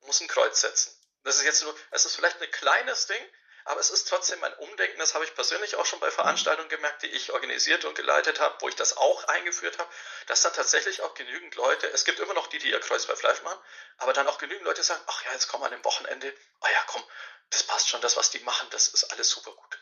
muss 0.00 0.20
ein 0.20 0.28
Kreuz 0.28 0.60
setzen. 0.60 0.94
Das 1.24 1.36
ist 1.36 1.44
jetzt 1.44 1.62
nur, 1.62 1.74
es 1.90 2.04
ist 2.04 2.14
vielleicht 2.14 2.40
ein 2.40 2.50
kleines 2.50 3.06
Ding, 3.06 3.32
aber 3.64 3.80
es 3.80 3.90
ist 3.90 4.08
trotzdem 4.08 4.42
ein 4.44 4.54
Umdenken, 4.54 4.98
das 4.98 5.14
habe 5.14 5.24
ich 5.24 5.34
persönlich 5.34 5.76
auch 5.76 5.86
schon 5.86 6.00
bei 6.00 6.10
Veranstaltungen 6.10 6.68
gemerkt, 6.68 7.02
die 7.02 7.08
ich 7.08 7.32
organisiert 7.32 7.84
und 7.84 7.94
geleitet 7.94 8.40
habe, 8.40 8.56
wo 8.60 8.68
ich 8.68 8.76
das 8.76 8.96
auch 8.96 9.24
eingeführt 9.24 9.78
habe, 9.78 9.90
dass 10.26 10.42
dann 10.42 10.52
tatsächlich 10.52 11.02
auch 11.02 11.14
genügend 11.14 11.54
Leute, 11.54 11.88
es 11.88 12.04
gibt 12.04 12.20
immer 12.20 12.34
noch 12.34 12.46
die, 12.48 12.58
die 12.58 12.70
ihr 12.70 12.80
Kreuz 12.80 13.06
bei 13.06 13.16
Fleisch 13.16 13.42
machen, 13.42 13.58
aber 13.98 14.12
dann 14.12 14.28
auch 14.28 14.38
genügend 14.38 14.64
Leute 14.64 14.82
sagen, 14.82 15.02
ach 15.06 15.24
ja, 15.24 15.32
jetzt 15.32 15.48
kommen 15.48 15.62
wir 15.62 15.66
an 15.66 15.72
dem 15.72 15.84
Wochenende, 15.84 16.34
ah 16.60 16.70
ja, 16.70 16.84
komm, 16.88 17.02
das 17.50 17.62
passt 17.62 17.88
schon, 17.88 18.00
das, 18.00 18.16
was 18.16 18.30
die 18.30 18.40
machen, 18.40 18.68
das 18.70 18.88
ist 18.88 19.04
alles 19.12 19.30
super 19.30 19.52
gut. 19.52 19.78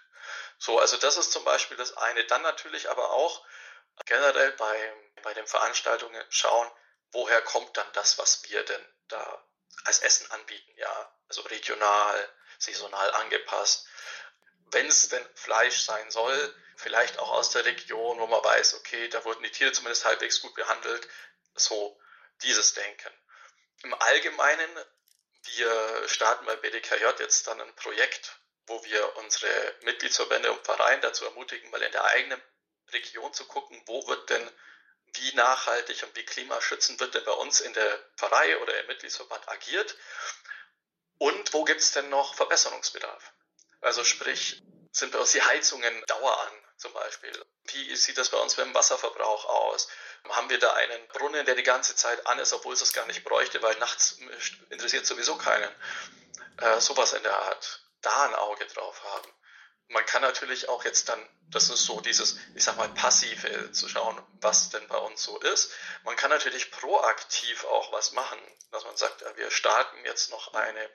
So, 0.59 0.79
also 0.79 0.97
das 0.97 1.17
ist 1.17 1.33
zum 1.33 1.45
Beispiel 1.45 1.77
das 1.77 1.97
eine. 1.97 2.25
Dann 2.27 2.43
natürlich 2.43 2.89
aber 2.89 3.11
auch 3.11 3.45
generell 4.07 4.53
bei, 4.53 4.95
bei 5.23 5.35
den 5.35 5.47
Veranstaltungen 5.47 6.25
schauen, 6.31 6.71
woher 7.11 7.43
kommt 7.43 7.77
dann 7.77 7.93
das, 7.95 8.19
was 8.19 8.49
wir 8.49 8.65
denn 8.65 8.95
da 9.09 9.45
als 9.85 9.99
Essen 10.01 10.31
anbieten, 10.31 10.73
ja, 10.77 11.13
also 11.29 11.41
regional, 11.43 12.29
saisonal 12.63 13.11
angepasst. 13.13 13.87
Wenn 14.71 14.87
es 14.87 15.09
denn 15.09 15.27
Fleisch 15.35 15.81
sein 15.81 16.11
soll, 16.11 16.55
vielleicht 16.77 17.19
auch 17.19 17.31
aus 17.31 17.51
der 17.51 17.65
Region, 17.65 18.19
wo 18.19 18.27
man 18.27 18.43
weiß, 18.43 18.75
okay, 18.75 19.09
da 19.09 19.25
wurden 19.25 19.43
die 19.43 19.51
Tiere 19.51 19.73
zumindest 19.73 20.05
halbwegs 20.05 20.41
gut 20.41 20.55
behandelt, 20.55 21.07
so 21.55 22.01
dieses 22.43 22.75
Denken. 22.75 23.13
Im 23.83 23.95
Allgemeinen, 23.95 24.71
wir 25.55 26.09
starten 26.09 26.47
bei 26.47 26.57
BDKJ 26.57 27.05
jetzt 27.19 27.47
dann 27.47 27.61
ein 27.61 27.75
Projekt, 27.77 28.39
wo 28.67 28.83
wir 28.85 29.17
unsere 29.17 29.75
Mitgliedsverbände 29.83 30.53
und 30.53 30.65
Vereine 30.65 31.03
dazu 31.03 31.25
ermutigen, 31.25 31.71
mal 31.71 31.83
in 31.83 31.93
der 31.93 32.05
eigenen 32.05 32.41
Region 32.93 33.33
zu 33.35 33.45
gucken, 33.47 33.81
wo 33.87 34.07
wird 34.07 34.31
denn 34.31 34.51
wie 35.15 35.35
nachhaltig 35.35 36.03
und 36.05 36.17
wie 36.17 36.25
klimaschützend 36.25 36.99
wird 37.01 37.15
denn 37.15 37.25
bei 37.25 37.33
uns 37.33 37.61
in 37.61 37.73
der 37.75 37.99
Pfarrei 38.17 38.59
oder 38.59 38.79
im 38.81 38.87
Mitgliedsverband 38.87 39.49
agiert 39.49 39.97
und 41.23 41.53
wo 41.53 41.63
gibt 41.63 41.81
es 41.81 41.93
denn 41.93 42.11
noch 42.11 42.35
Verbesserungsbedarf? 42.35 43.33
Also 43.81 44.03
sprich, 44.03 44.61
sind 44.91 45.13
bei 45.13 45.21
uns 45.21 45.31
die 45.31 45.41
Heizungen 45.41 46.05
Dauer 46.07 46.37
an 46.41 46.53
zum 46.77 46.93
Beispiel? 46.95 47.33
Wie 47.67 47.95
sieht 47.95 48.19
das 48.19 48.31
bei 48.31 48.39
uns 48.39 48.57
mit 48.57 48.67
dem 48.67 48.75
Wasserverbrauch 48.75 49.45
aus? 49.45 49.87
Haben 50.29 50.51
wir 50.51 50.59
da 50.59 50.73
einen 50.73 51.07
Brunnen, 51.07 51.47
der 51.47 51.55
die 51.55 51.63
ganze 51.63 51.95
Zeit 51.95 52.27
an 52.27 52.41
ist, 52.41 52.53
obwohl 52.53 52.75
es 52.75 52.81
das 52.81 52.93
gar 52.93 53.07
nicht 53.07 53.23
bräuchte, 53.23 53.63
weil 53.63 53.79
nachts 53.79 54.19
interessiert 54.71 55.07
sowieso 55.07 55.37
keinen? 55.37 55.73
Äh, 56.57 56.81
sowas 56.81 57.13
in 57.13 57.23
der 57.23 57.39
Art. 57.39 57.85
Da 58.01 58.25
ein 58.25 58.35
Auge 58.35 58.67
drauf 58.67 59.01
haben 59.05 59.33
man 59.93 60.07
kann 60.07 60.23
natürlich 60.23 60.69
auch 60.69 60.85
jetzt 60.85 61.09
dann, 61.09 61.29
das 61.51 61.69
ist 61.69 61.85
so 61.85 62.01
dieses, 62.01 62.39
ich 62.55 62.65
sag 62.65 62.77
mal, 62.77 62.89
passive 62.89 63.73
zu 63.73 63.89
schauen, 63.89 64.21
was 64.41 64.71
denn 64.71 64.87
bei 64.89 64.97
uns 64.97 65.23
so 65.23 65.39
ist. 65.41 65.73
Man 66.05 66.17
kann 66.17 66.31
natürlich 66.31 66.71
proaktiv 66.71 67.65
auch 67.65 67.93
was 67.93 68.13
machen, 68.13 68.39
dass 68.71 68.85
man 68.85 68.97
sagt, 68.97 69.25
wir 69.37 69.51
starten 69.51 70.05
jetzt 70.05 70.31
noch 70.31 70.55
eine 70.55 70.91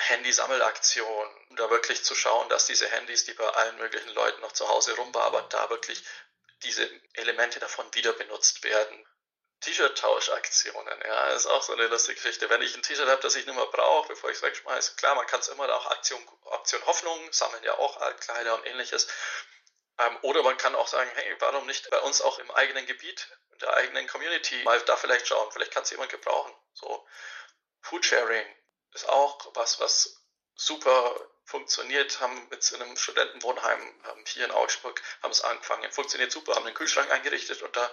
Handysammelaktion, 0.00 1.46
um 1.50 1.56
da 1.56 1.70
wirklich 1.70 2.04
zu 2.04 2.14
schauen, 2.14 2.48
dass 2.48 2.66
diese 2.66 2.88
Handys, 2.88 3.24
die 3.24 3.34
bei 3.34 3.48
allen 3.48 3.76
möglichen 3.76 4.10
Leuten 4.10 4.40
noch 4.40 4.52
zu 4.52 4.68
Hause 4.68 4.94
rumwabern, 4.96 5.48
da 5.50 5.70
wirklich 5.70 6.02
diese 6.62 6.88
Elemente 7.14 7.60
davon 7.60 7.92
wieder 7.94 8.12
benutzt 8.12 8.62
werden. 8.64 9.06
T-Shirt-Tauschaktionen, 9.60 11.02
ja, 11.06 11.28
ist 11.28 11.46
auch 11.46 11.62
so 11.62 11.74
eine 11.74 11.86
lustige 11.88 12.16
Geschichte. 12.16 12.48
Wenn 12.48 12.62
ich 12.62 12.74
ein 12.74 12.82
T-Shirt 12.82 13.08
habe, 13.08 13.20
das 13.20 13.36
ich 13.36 13.44
nicht 13.44 13.54
mehr 13.54 13.66
brauche, 13.66 14.08
bevor 14.08 14.30
ich 14.30 14.36
es 14.36 14.42
wegschmeiße, 14.42 14.96
klar, 14.96 15.14
man 15.14 15.26
kann 15.26 15.40
es 15.40 15.48
immer 15.48 15.68
auch 15.74 15.86
Aktion, 15.90 16.20
Aktion 16.50 16.84
Hoffnung 16.86 17.32
sammeln, 17.32 17.62
ja 17.64 17.76
auch 17.76 17.98
Altkleider 17.98 18.54
und 18.54 18.66
ähnliches. 18.66 19.06
Ähm, 19.98 20.18
oder 20.22 20.42
man 20.42 20.56
kann 20.56 20.74
auch 20.74 20.88
sagen, 20.88 21.10
hey, 21.14 21.36
warum 21.40 21.66
nicht 21.66 21.90
bei 21.90 22.00
uns 22.00 22.22
auch 22.22 22.38
im 22.38 22.50
eigenen 22.52 22.86
Gebiet, 22.86 23.28
in 23.52 23.58
der 23.58 23.74
eigenen 23.74 24.06
Community, 24.06 24.62
mal 24.64 24.80
da 24.82 24.96
vielleicht 24.96 25.28
schauen, 25.28 25.52
vielleicht 25.52 25.72
kann 25.72 25.82
es 25.82 25.90
jemand 25.90 26.10
gebrauchen. 26.10 26.54
So, 26.72 27.06
Foodsharing 27.82 28.46
ist 28.94 29.08
auch 29.08 29.50
was, 29.54 29.80
was 29.80 30.22
super 30.54 31.14
funktioniert, 31.44 32.20
haben 32.20 32.48
mit 32.50 32.74
einem 32.74 32.96
Studentenwohnheim 32.96 33.80
haben 34.04 34.24
hier 34.26 34.44
in 34.44 34.50
Augsburg, 34.52 35.02
haben 35.22 35.32
es 35.32 35.42
angefangen, 35.42 35.90
funktioniert 35.90 36.30
super, 36.30 36.54
haben 36.54 36.66
einen 36.66 36.74
Kühlschrank 36.74 37.10
eingerichtet 37.10 37.62
und 37.62 37.74
da 37.74 37.90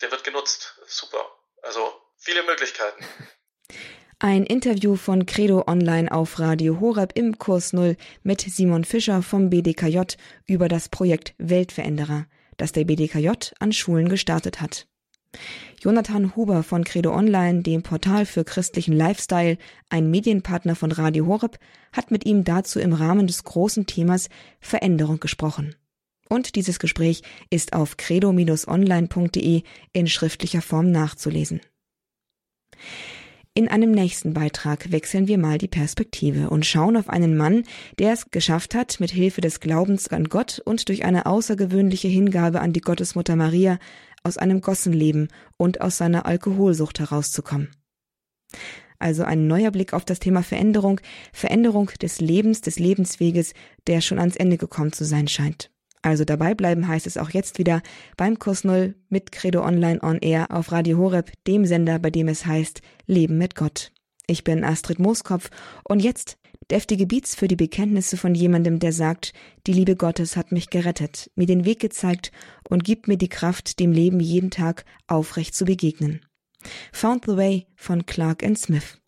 der 0.00 0.10
wird 0.10 0.24
genutzt. 0.24 0.78
Super. 0.86 1.24
Also 1.62 1.92
viele 2.16 2.42
Möglichkeiten. 2.44 3.04
Ein 4.20 4.44
Interview 4.44 4.96
von 4.96 5.26
Credo 5.26 5.62
Online 5.68 6.10
auf 6.10 6.40
Radio 6.40 6.80
Horeb 6.80 7.12
im 7.14 7.38
Kurs 7.38 7.72
Null 7.72 7.96
mit 8.24 8.40
Simon 8.40 8.84
Fischer 8.84 9.22
vom 9.22 9.48
BDKJ 9.48 10.16
über 10.44 10.68
das 10.68 10.88
Projekt 10.88 11.34
Weltveränderer, 11.38 12.26
das 12.56 12.72
der 12.72 12.84
BDKJ 12.84 13.30
an 13.60 13.72
Schulen 13.72 14.08
gestartet 14.08 14.60
hat. 14.60 14.88
Jonathan 15.80 16.34
Huber 16.34 16.64
von 16.64 16.82
Credo 16.82 17.14
Online, 17.14 17.62
dem 17.62 17.82
Portal 17.82 18.26
für 18.26 18.44
christlichen 18.44 18.94
Lifestyle, 18.96 19.58
ein 19.90 20.10
Medienpartner 20.10 20.74
von 20.74 20.90
Radio 20.90 21.26
Horeb, 21.26 21.58
hat 21.92 22.10
mit 22.10 22.26
ihm 22.26 22.42
dazu 22.42 22.80
im 22.80 22.92
Rahmen 22.92 23.28
des 23.28 23.44
großen 23.44 23.86
Themas 23.86 24.28
Veränderung 24.60 25.20
gesprochen. 25.20 25.76
Und 26.28 26.56
dieses 26.56 26.78
Gespräch 26.78 27.22
ist 27.48 27.72
auf 27.74 27.96
credo-online.de 27.96 29.62
in 29.92 30.06
schriftlicher 30.08 30.62
Form 30.62 30.90
nachzulesen. 30.90 31.60
In 33.54 33.66
einem 33.66 33.90
nächsten 33.90 34.34
Beitrag 34.34 34.92
wechseln 34.92 35.26
wir 35.26 35.36
mal 35.36 35.58
die 35.58 35.66
Perspektive 35.66 36.48
und 36.48 36.64
schauen 36.64 36.96
auf 36.96 37.08
einen 37.08 37.36
Mann, 37.36 37.64
der 37.98 38.12
es 38.12 38.30
geschafft 38.30 38.74
hat, 38.76 39.00
mit 39.00 39.10
Hilfe 39.10 39.40
des 39.40 39.58
Glaubens 39.58 40.06
an 40.06 40.28
Gott 40.28 40.60
und 40.64 40.88
durch 40.88 41.04
eine 41.04 41.26
außergewöhnliche 41.26 42.06
Hingabe 42.06 42.60
an 42.60 42.72
die 42.72 42.80
Gottesmutter 42.80 43.34
Maria 43.34 43.80
aus 44.28 44.38
einem 44.38 44.60
Gossenleben 44.60 45.28
und 45.56 45.80
aus 45.80 45.96
seiner 45.96 46.26
Alkoholsucht 46.26 47.00
herauszukommen. 47.00 47.70
Also 49.00 49.24
ein 49.24 49.46
neuer 49.46 49.70
Blick 49.70 49.92
auf 49.92 50.04
das 50.04 50.18
Thema 50.20 50.42
Veränderung, 50.42 51.00
Veränderung 51.32 51.90
des 52.02 52.20
Lebens, 52.20 52.60
des 52.60 52.78
Lebensweges, 52.78 53.54
der 53.86 54.00
schon 54.00 54.18
ans 54.18 54.36
Ende 54.36 54.58
gekommen 54.58 54.92
zu 54.92 55.04
sein 55.04 55.28
scheint. 55.28 55.70
Also 56.02 56.24
dabei 56.24 56.54
bleiben 56.54 56.86
heißt 56.86 57.06
es 57.06 57.16
auch 57.16 57.30
jetzt 57.30 57.58
wieder 57.58 57.82
beim 58.16 58.38
Kurs 58.38 58.64
Null 58.64 58.94
mit 59.08 59.32
Credo 59.32 59.64
Online 59.64 60.00
on 60.02 60.18
Air 60.18 60.46
auf 60.50 60.70
Radio 60.72 60.98
Horeb, 60.98 61.32
dem 61.46 61.64
Sender, 61.64 61.98
bei 61.98 62.10
dem 62.10 62.28
es 62.28 62.46
heißt 62.46 62.82
Leben 63.06 63.38
mit 63.38 63.54
Gott. 63.54 63.92
Ich 64.26 64.44
bin 64.44 64.62
Astrid 64.64 64.98
Mooskopf 64.98 65.50
und 65.84 66.00
jetzt 66.00 66.38
deftige 66.70 67.06
Beats 67.06 67.34
für 67.34 67.48
die 67.48 67.56
Bekenntnisse 67.56 68.16
von 68.16 68.34
jemandem, 68.34 68.78
der 68.78 68.92
sagt, 68.92 69.32
die 69.66 69.72
Liebe 69.72 69.96
Gottes 69.96 70.36
hat 70.36 70.52
mich 70.52 70.70
gerettet, 70.70 71.30
mir 71.34 71.46
den 71.46 71.64
Weg 71.64 71.80
gezeigt 71.80 72.32
und 72.68 72.84
gibt 72.84 73.08
mir 73.08 73.16
die 73.16 73.28
Kraft, 73.28 73.78
dem 73.78 73.92
Leben 73.92 74.20
jeden 74.20 74.50
Tag 74.50 74.84
aufrecht 75.06 75.54
zu 75.54 75.64
begegnen. 75.64 76.20
Found 76.92 77.24
the 77.26 77.36
Way 77.36 77.66
von 77.76 78.06
Clark 78.06 78.42
and 78.42 78.58
Smith. 78.58 78.98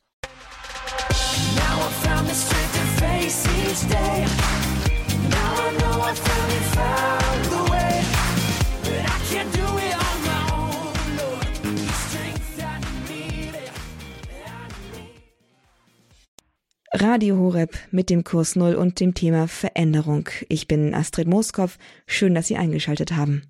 Radio 17.10 17.38
Horeb 17.38 17.76
mit 17.90 18.08
dem 18.08 18.22
Kurs 18.22 18.54
Null 18.54 18.76
und 18.76 19.00
dem 19.00 19.14
Thema 19.14 19.48
Veränderung. 19.48 20.28
Ich 20.48 20.68
bin 20.68 20.94
Astrid 20.94 21.26
Moskow. 21.26 21.76
Schön, 22.06 22.36
dass 22.36 22.46
Sie 22.46 22.56
eingeschaltet 22.56 23.16
haben. 23.16 23.42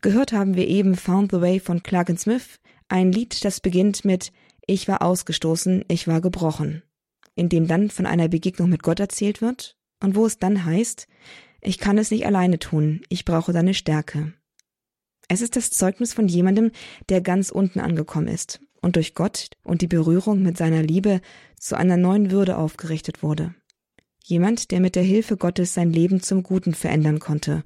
Gehört 0.00 0.32
haben 0.32 0.56
wir 0.56 0.66
eben 0.66 0.96
Found 0.96 1.30
the 1.30 1.40
Way 1.40 1.60
von 1.60 1.84
Clark 1.84 2.10
Smith, 2.18 2.58
ein 2.88 3.12
Lied, 3.12 3.44
das 3.44 3.60
beginnt 3.60 4.04
mit 4.04 4.32
Ich 4.66 4.88
war 4.88 5.02
ausgestoßen, 5.02 5.84
ich 5.86 6.08
war 6.08 6.20
gebrochen, 6.20 6.82
in 7.36 7.48
dem 7.48 7.68
dann 7.68 7.90
von 7.90 8.06
einer 8.06 8.26
Begegnung 8.26 8.68
mit 8.70 8.82
Gott 8.82 8.98
erzählt 8.98 9.40
wird 9.40 9.76
und 10.02 10.16
wo 10.16 10.26
es 10.26 10.40
dann 10.40 10.64
heißt, 10.64 11.06
ich 11.60 11.78
kann 11.78 11.96
es 11.96 12.10
nicht 12.10 12.26
alleine 12.26 12.58
tun, 12.58 13.02
ich 13.08 13.24
brauche 13.24 13.52
deine 13.52 13.74
Stärke. 13.74 14.32
Es 15.28 15.42
ist 15.42 15.54
das 15.54 15.70
Zeugnis 15.70 16.12
von 16.12 16.26
jemandem, 16.26 16.72
der 17.08 17.20
ganz 17.20 17.50
unten 17.50 17.78
angekommen 17.78 18.26
ist 18.26 18.60
und 18.80 18.96
durch 18.96 19.14
Gott 19.14 19.50
und 19.62 19.82
die 19.82 19.86
Berührung 19.86 20.42
mit 20.42 20.56
seiner 20.56 20.82
Liebe 20.82 21.20
zu 21.58 21.76
einer 21.76 21.96
neuen 21.96 22.30
Würde 22.30 22.56
aufgerichtet 22.56 23.22
wurde. 23.22 23.54
Jemand, 24.22 24.70
der 24.70 24.80
mit 24.80 24.94
der 24.94 25.02
Hilfe 25.02 25.36
Gottes 25.36 25.74
sein 25.74 25.90
Leben 25.90 26.20
zum 26.20 26.42
Guten 26.42 26.74
verändern 26.74 27.18
konnte. 27.18 27.64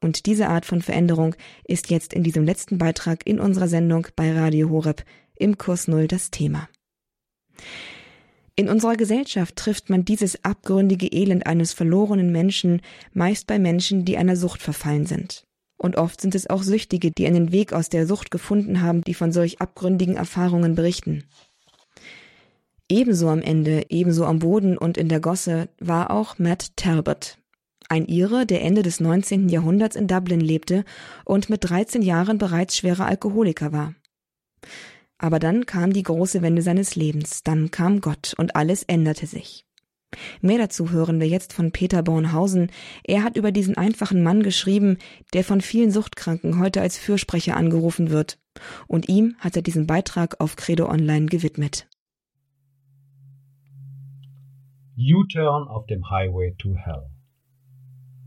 Und 0.00 0.26
diese 0.26 0.48
Art 0.48 0.64
von 0.64 0.80
Veränderung 0.80 1.34
ist 1.64 1.90
jetzt 1.90 2.14
in 2.14 2.22
diesem 2.22 2.44
letzten 2.44 2.78
Beitrag 2.78 3.26
in 3.26 3.38
unserer 3.38 3.68
Sendung 3.68 4.06
bei 4.16 4.32
Radio 4.32 4.70
Horeb 4.70 5.04
im 5.36 5.58
Kurs 5.58 5.88
Null 5.88 6.08
das 6.08 6.30
Thema. 6.30 6.68
In 8.56 8.68
unserer 8.68 8.96
Gesellschaft 8.96 9.56
trifft 9.56 9.90
man 9.90 10.04
dieses 10.04 10.44
abgründige 10.44 11.06
Elend 11.06 11.46
eines 11.46 11.72
verlorenen 11.72 12.32
Menschen 12.32 12.82
meist 13.12 13.46
bei 13.46 13.58
Menschen, 13.58 14.04
die 14.04 14.16
einer 14.16 14.36
Sucht 14.36 14.62
verfallen 14.62 15.06
sind. 15.06 15.46
Und 15.82 15.96
oft 15.96 16.20
sind 16.20 16.34
es 16.34 16.50
auch 16.50 16.62
Süchtige, 16.62 17.10
die 17.10 17.26
einen 17.26 17.52
Weg 17.52 17.72
aus 17.72 17.88
der 17.88 18.06
Sucht 18.06 18.30
gefunden 18.30 18.82
haben, 18.82 19.00
die 19.00 19.14
von 19.14 19.32
solch 19.32 19.62
abgründigen 19.62 20.14
Erfahrungen 20.14 20.74
berichten. 20.74 21.24
Ebenso 22.90 23.30
am 23.30 23.40
Ende, 23.40 23.86
ebenso 23.88 24.26
am 24.26 24.40
Boden 24.40 24.76
und 24.76 24.98
in 24.98 25.08
der 25.08 25.20
Gosse 25.20 25.70
war 25.78 26.10
auch 26.10 26.38
Matt 26.38 26.76
Talbot, 26.76 27.38
ein 27.88 28.04
Ire, 28.04 28.44
der 28.44 28.60
Ende 28.60 28.82
des 28.82 29.00
19. 29.00 29.48
Jahrhunderts 29.48 29.96
in 29.96 30.06
Dublin 30.06 30.40
lebte 30.40 30.84
und 31.24 31.48
mit 31.48 31.70
13 31.70 32.02
Jahren 32.02 32.36
bereits 32.36 32.76
schwerer 32.76 33.06
Alkoholiker 33.06 33.72
war. 33.72 33.94
Aber 35.16 35.38
dann 35.38 35.64
kam 35.64 35.94
die 35.94 36.02
große 36.02 36.42
Wende 36.42 36.60
seines 36.60 36.94
Lebens, 36.94 37.42
dann 37.42 37.70
kam 37.70 38.02
Gott 38.02 38.34
und 38.36 38.54
alles 38.54 38.82
änderte 38.82 39.26
sich. 39.26 39.64
Mehr 40.40 40.58
dazu 40.58 40.90
hören 40.90 41.20
wir 41.20 41.28
jetzt 41.28 41.52
von 41.52 41.72
Peter 41.72 42.02
Bornhausen. 42.02 42.70
Er 43.04 43.22
hat 43.22 43.36
über 43.36 43.52
diesen 43.52 43.76
einfachen 43.76 44.22
Mann 44.22 44.42
geschrieben, 44.42 44.98
der 45.34 45.44
von 45.44 45.60
vielen 45.60 45.90
Suchtkranken 45.90 46.58
heute 46.58 46.80
als 46.80 46.98
Fürsprecher 46.98 47.56
angerufen 47.56 48.10
wird. 48.10 48.38
Und 48.88 49.08
ihm 49.08 49.36
hat 49.38 49.56
er 49.56 49.62
diesen 49.62 49.86
Beitrag 49.86 50.40
auf 50.40 50.56
Credo 50.56 50.88
Online 50.88 51.26
gewidmet. 51.26 51.86
U-Turn 54.98 55.68
auf 55.68 55.86
dem 55.86 56.10
Highway 56.10 56.54
to 56.58 56.74
Hell. 56.74 57.06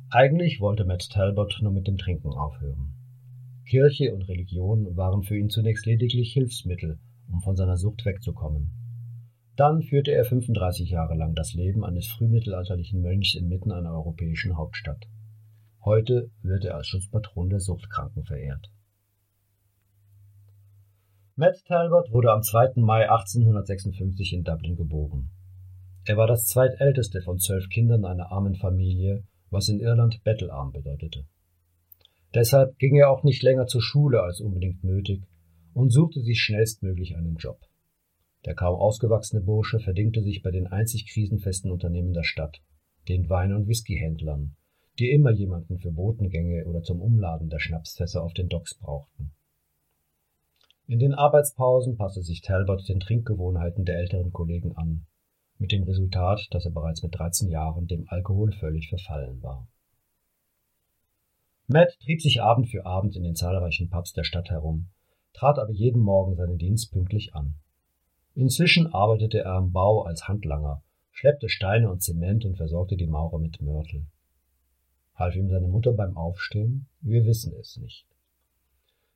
Eigentlich 0.10 0.60
wollte 0.60 0.86
Matt 0.86 1.10
Talbot 1.10 1.60
nur 1.62 1.72
mit 1.72 1.88
dem 1.88 1.98
Trinken 1.98 2.30
aufhören. 2.30 2.94
Kirche 3.68 4.14
und 4.14 4.24
Religion 4.24 4.96
waren 4.96 5.24
für 5.24 5.38
ihn 5.38 5.50
zunächst 5.50 5.86
lediglich 5.86 6.34
Hilfsmittel, 6.34 7.00
um 7.32 7.42
von 7.42 7.56
seiner 7.56 7.78
Sucht 7.78 8.06
wegzukommen. 8.06 8.83
Dann 9.56 9.84
führte 9.84 10.12
er 10.12 10.26
35 10.26 10.90
Jahre 10.90 11.16
lang 11.16 11.36
das 11.36 11.54
Leben 11.54 11.86
eines 11.86 12.08
frühmittelalterlichen 12.08 13.02
Mönchs 13.02 13.36
inmitten 13.36 13.72
einer 13.72 13.92
europäischen 13.92 14.58
Hauptstadt. 14.58 15.06
Heute 15.86 16.32
wird 16.42 16.66
er 16.66 16.76
als 16.76 16.88
Schutzpatron 16.88 17.50
der 17.50 17.60
Suchtkranken 17.60 18.24
verehrt. 18.24 18.72
Matt 21.36 21.64
Talbot 21.66 22.12
wurde 22.12 22.32
am 22.32 22.42
2. 22.42 22.74
Mai 22.82 23.10
1856 23.10 24.34
in 24.34 24.44
Dublin 24.44 24.76
geboren. 24.76 25.30
Er 26.06 26.18
war 26.18 26.28
das 26.28 26.46
zweitälteste 26.46 27.22
von 27.22 27.38
zwölf 27.40 27.70
Kindern 27.70 28.06
einer 28.06 28.32
armen 28.32 28.56
Familie, 28.56 29.24
was 29.50 29.70
in 29.70 29.80
Irland 29.80 30.24
bettelarm 30.24 30.72
bedeutete. 30.72 31.26
Deshalb 32.34 32.78
ging 32.80 32.96
er 32.96 33.10
auch 33.10 33.24
nicht 33.24 33.44
länger 33.44 33.68
zur 33.68 33.82
Schule 33.82 34.24
als 34.24 34.42
unbedingt 34.42 34.84
nötig 34.84 35.24
und 35.74 35.92
suchte 35.92 36.22
sich 36.22 36.42
schnellstmöglich 36.42 37.16
einen 37.16 37.36
Job. 37.36 37.60
Der 38.46 38.56
kaum 38.56 38.80
ausgewachsene 38.80 39.42
Bursche 39.42 39.80
verdingte 39.80 40.22
sich 40.22 40.42
bei 40.42 40.52
den 40.52 40.68
einzig 40.68 41.08
krisenfesten 41.08 41.72
Unternehmen 41.72 42.14
der 42.14 42.24
Stadt, 42.24 42.62
den 43.08 43.30
Wein- 43.30 43.54
und 43.54 43.68
Whiskyhändlern, 43.68 44.56
die 45.00 45.12
immer 45.12 45.32
jemanden 45.32 45.80
für 45.80 45.92
Botengänge 45.92 46.66
oder 46.66 46.82
zum 46.84 47.02
Umladen 47.02 47.50
der 47.50 47.60
Schnapsfässer 47.60 48.22
auf 48.22 48.34
den 48.34 48.50
Docks 48.50 48.76
brauchten. 48.76 49.32
In 50.86 51.00
den 51.00 51.14
Arbeitspausen 51.14 51.96
passte 51.96 52.22
sich 52.22 52.42
Talbot 52.42 52.88
den 52.90 53.00
Trinkgewohnheiten 53.00 53.86
der 53.86 53.98
älteren 53.98 54.34
Kollegen 54.34 54.76
an, 54.76 55.06
mit 55.58 55.72
dem 55.72 55.84
Resultat, 55.84 56.46
dass 56.52 56.66
er 56.66 56.72
bereits 56.72 57.02
mit 57.02 57.18
13 57.18 57.50
Jahren 57.50 57.88
dem 57.88 58.06
Alkohol 58.10 58.52
völlig 58.52 58.90
verfallen 58.90 59.42
war. 59.42 59.68
Matt 61.68 61.98
trieb 62.02 62.22
sich 62.22 62.42
Abend 62.42 62.70
für 62.70 62.86
Abend 62.86 63.16
in 63.16 63.24
den 63.24 63.36
zahlreichen 63.36 63.90
Pubs 63.90 64.12
der 64.12 64.26
Stadt 64.26 64.50
herum, 64.50 64.90
trat 65.32 65.58
aber 65.58 65.72
jeden 65.72 66.02
Morgen 66.02 66.36
seinen 66.36 66.58
Dienst 66.58 66.92
pünktlich 66.92 67.34
an. 67.34 67.56
Inzwischen 68.36 68.94
arbeitete 68.94 69.40
er 69.40 69.54
am 69.54 69.72
Bau 69.72 70.04
als 70.04 70.28
Handlanger, 70.28 70.82
schleppte 71.12 71.50
Steine 71.50 71.92
und 71.92 72.02
Zement 72.02 72.46
und 72.46 72.58
versorgte 72.58 72.98
die 72.98 73.08
Maurer 73.08 73.40
mit 73.40 73.62
Mörtel. 73.62 74.06
Half 75.16 75.36
ihm 75.36 75.50
seine 75.50 75.68
Mutter 75.68 75.94
beim 75.94 76.18
Aufstehen? 76.18 76.88
Wir 77.02 77.26
wissen 77.26 77.54
es 77.60 77.78
nicht. 77.78 78.06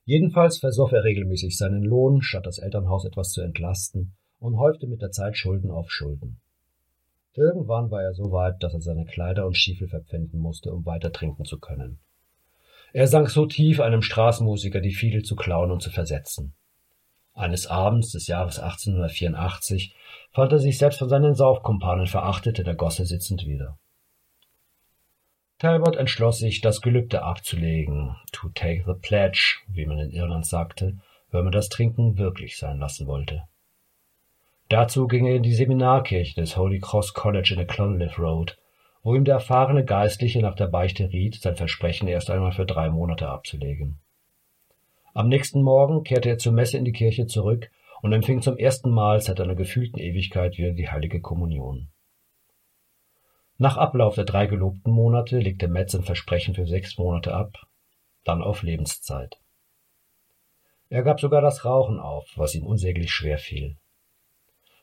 Jedenfalls 0.06 0.60
versoff 0.60 0.92
er 0.92 1.04
regelmäßig 1.04 1.58
seinen 1.58 1.84
Lohn, 1.84 2.22
statt 2.22 2.46
das 2.46 2.60
Elternhaus 2.60 3.06
etwas 3.06 3.32
zu 3.32 3.42
entlasten, 3.42 4.14
und 4.40 4.58
häufte 4.58 4.88
mit 4.88 5.02
der 5.02 5.12
Zeit 5.12 5.36
Schulden 5.36 5.72
auf 5.72 5.92
Schulden. 5.92 6.40
Irgendwann 7.34 7.92
war 7.92 8.04
er 8.04 8.14
so 8.14 8.32
weit, 8.32 8.62
dass 8.64 8.74
er 8.74 8.82
seine 8.82 9.06
Kleider 9.06 9.46
und 9.46 9.58
Stiefel 9.58 9.88
verpfänden 9.88 10.40
musste, 10.40 10.72
um 10.72 10.86
weiter 10.86 11.12
trinken 11.12 11.46
zu 11.46 11.60
können. 11.60 12.00
Er 12.94 13.08
sank 13.08 13.30
so 13.30 13.46
tief, 13.46 13.80
einem 13.80 14.02
Straßenmusiker 14.02 14.80
die 14.80 14.94
Fiedel 14.94 15.24
zu 15.24 15.36
klauen 15.36 15.72
und 15.72 15.82
zu 15.82 15.90
versetzen. 15.90 16.54
Eines 17.38 17.67
Abends 17.67 18.12
des 18.13 18.26
Jahres 18.26 18.58
1884 18.58 19.93
fand 20.32 20.52
er 20.52 20.58
sich 20.58 20.80
selbst 20.80 20.97
von 20.97 21.08
seinen 21.08 21.36
Saufkumpanen 21.36 22.08
verachtet 22.08 22.58
in 22.58 22.65
der 22.65 22.73
Gosse 22.73 23.06
sitzend 23.06 23.45
wieder. 23.45 23.78
Talbot 25.60 25.97
entschloss 25.97 26.39
sich, 26.39 26.62
das 26.62 26.82
Gelübde 26.82 27.21
abzulegen, 27.21 28.15
to 28.32 28.50
take 28.50 28.86
the 28.88 29.00
pledge, 29.00 29.58
wie 29.67 29.86
man 29.86 30.00
in 30.00 30.10
Irland 30.10 30.47
sagte, 30.47 30.97
wenn 31.30 31.43
man 31.43 31.52
das 31.52 31.69
Trinken 31.69 32.17
wirklich 32.17 32.58
sein 32.58 32.80
lassen 32.80 33.06
wollte. 33.06 33.43
Dazu 34.69 35.06
ging 35.06 35.28
er 35.28 35.36
in 35.36 35.43
die 35.43 35.54
Seminarkirche 35.54 36.41
des 36.41 36.58
Holy 36.58 36.80
Cross 36.80 37.13
College 37.13 37.50
in 37.52 37.58
der 37.58 37.67
Clonliffe 37.67 38.19
Road, 38.19 38.58
wo 39.04 39.13
ihm 39.13 39.26
der 39.26 39.36
erfahrene 39.36 39.86
Geistliche 39.86 40.41
nach 40.41 40.56
der 40.56 40.67
Beichte 40.67 41.12
riet, 41.12 41.36
sein 41.36 41.56
Versprechen 41.56 42.08
erst 42.08 42.32
einmal 42.32 42.52
für 42.52 42.65
drei 42.65 42.89
Monate 42.89 43.30
abzulegen. 43.30 44.00
Am 45.18 45.30
nächsten 45.30 45.64
Morgen 45.64 46.04
kehrte 46.04 46.30
er 46.30 46.38
zur 46.38 46.54
Messe 46.54 46.78
in 46.78 46.86
die 46.86 46.92
Kirche 46.92 47.26
zurück 47.26 47.72
und 48.04 48.14
empfing 48.14 48.44
zum 48.44 48.56
ersten 48.56 48.92
Mal 48.92 49.20
seit 49.20 49.42
einer 49.42 49.56
gefühlten 49.56 49.98
Ewigkeit 49.98 50.60
wieder 50.60 50.74
die 50.74 50.90
heilige 50.90 51.22
Kommunion. 51.22 51.88
Nach 53.58 53.78
Ablauf 53.78 54.14
der 54.14 54.26
drei 54.26 54.46
gelobten 54.46 54.94
Monate 54.94 55.40
legte 55.40 55.70
Metz 55.70 55.96
ein 55.96 56.04
Versprechen 56.04 56.54
für 56.54 56.68
sechs 56.68 57.00
Monate 57.00 57.34
ab, 57.34 57.52
dann 58.26 58.44
auf 58.44 58.62
Lebenszeit. 58.62 59.40
Er 60.90 61.02
gab 61.02 61.20
sogar 61.20 61.42
das 61.42 61.66
Rauchen 61.66 62.00
auf, 62.00 62.32
was 62.36 62.54
ihm 62.54 62.68
unsäglich 62.68 63.10
schwer 63.12 63.40
fiel. 63.40 63.76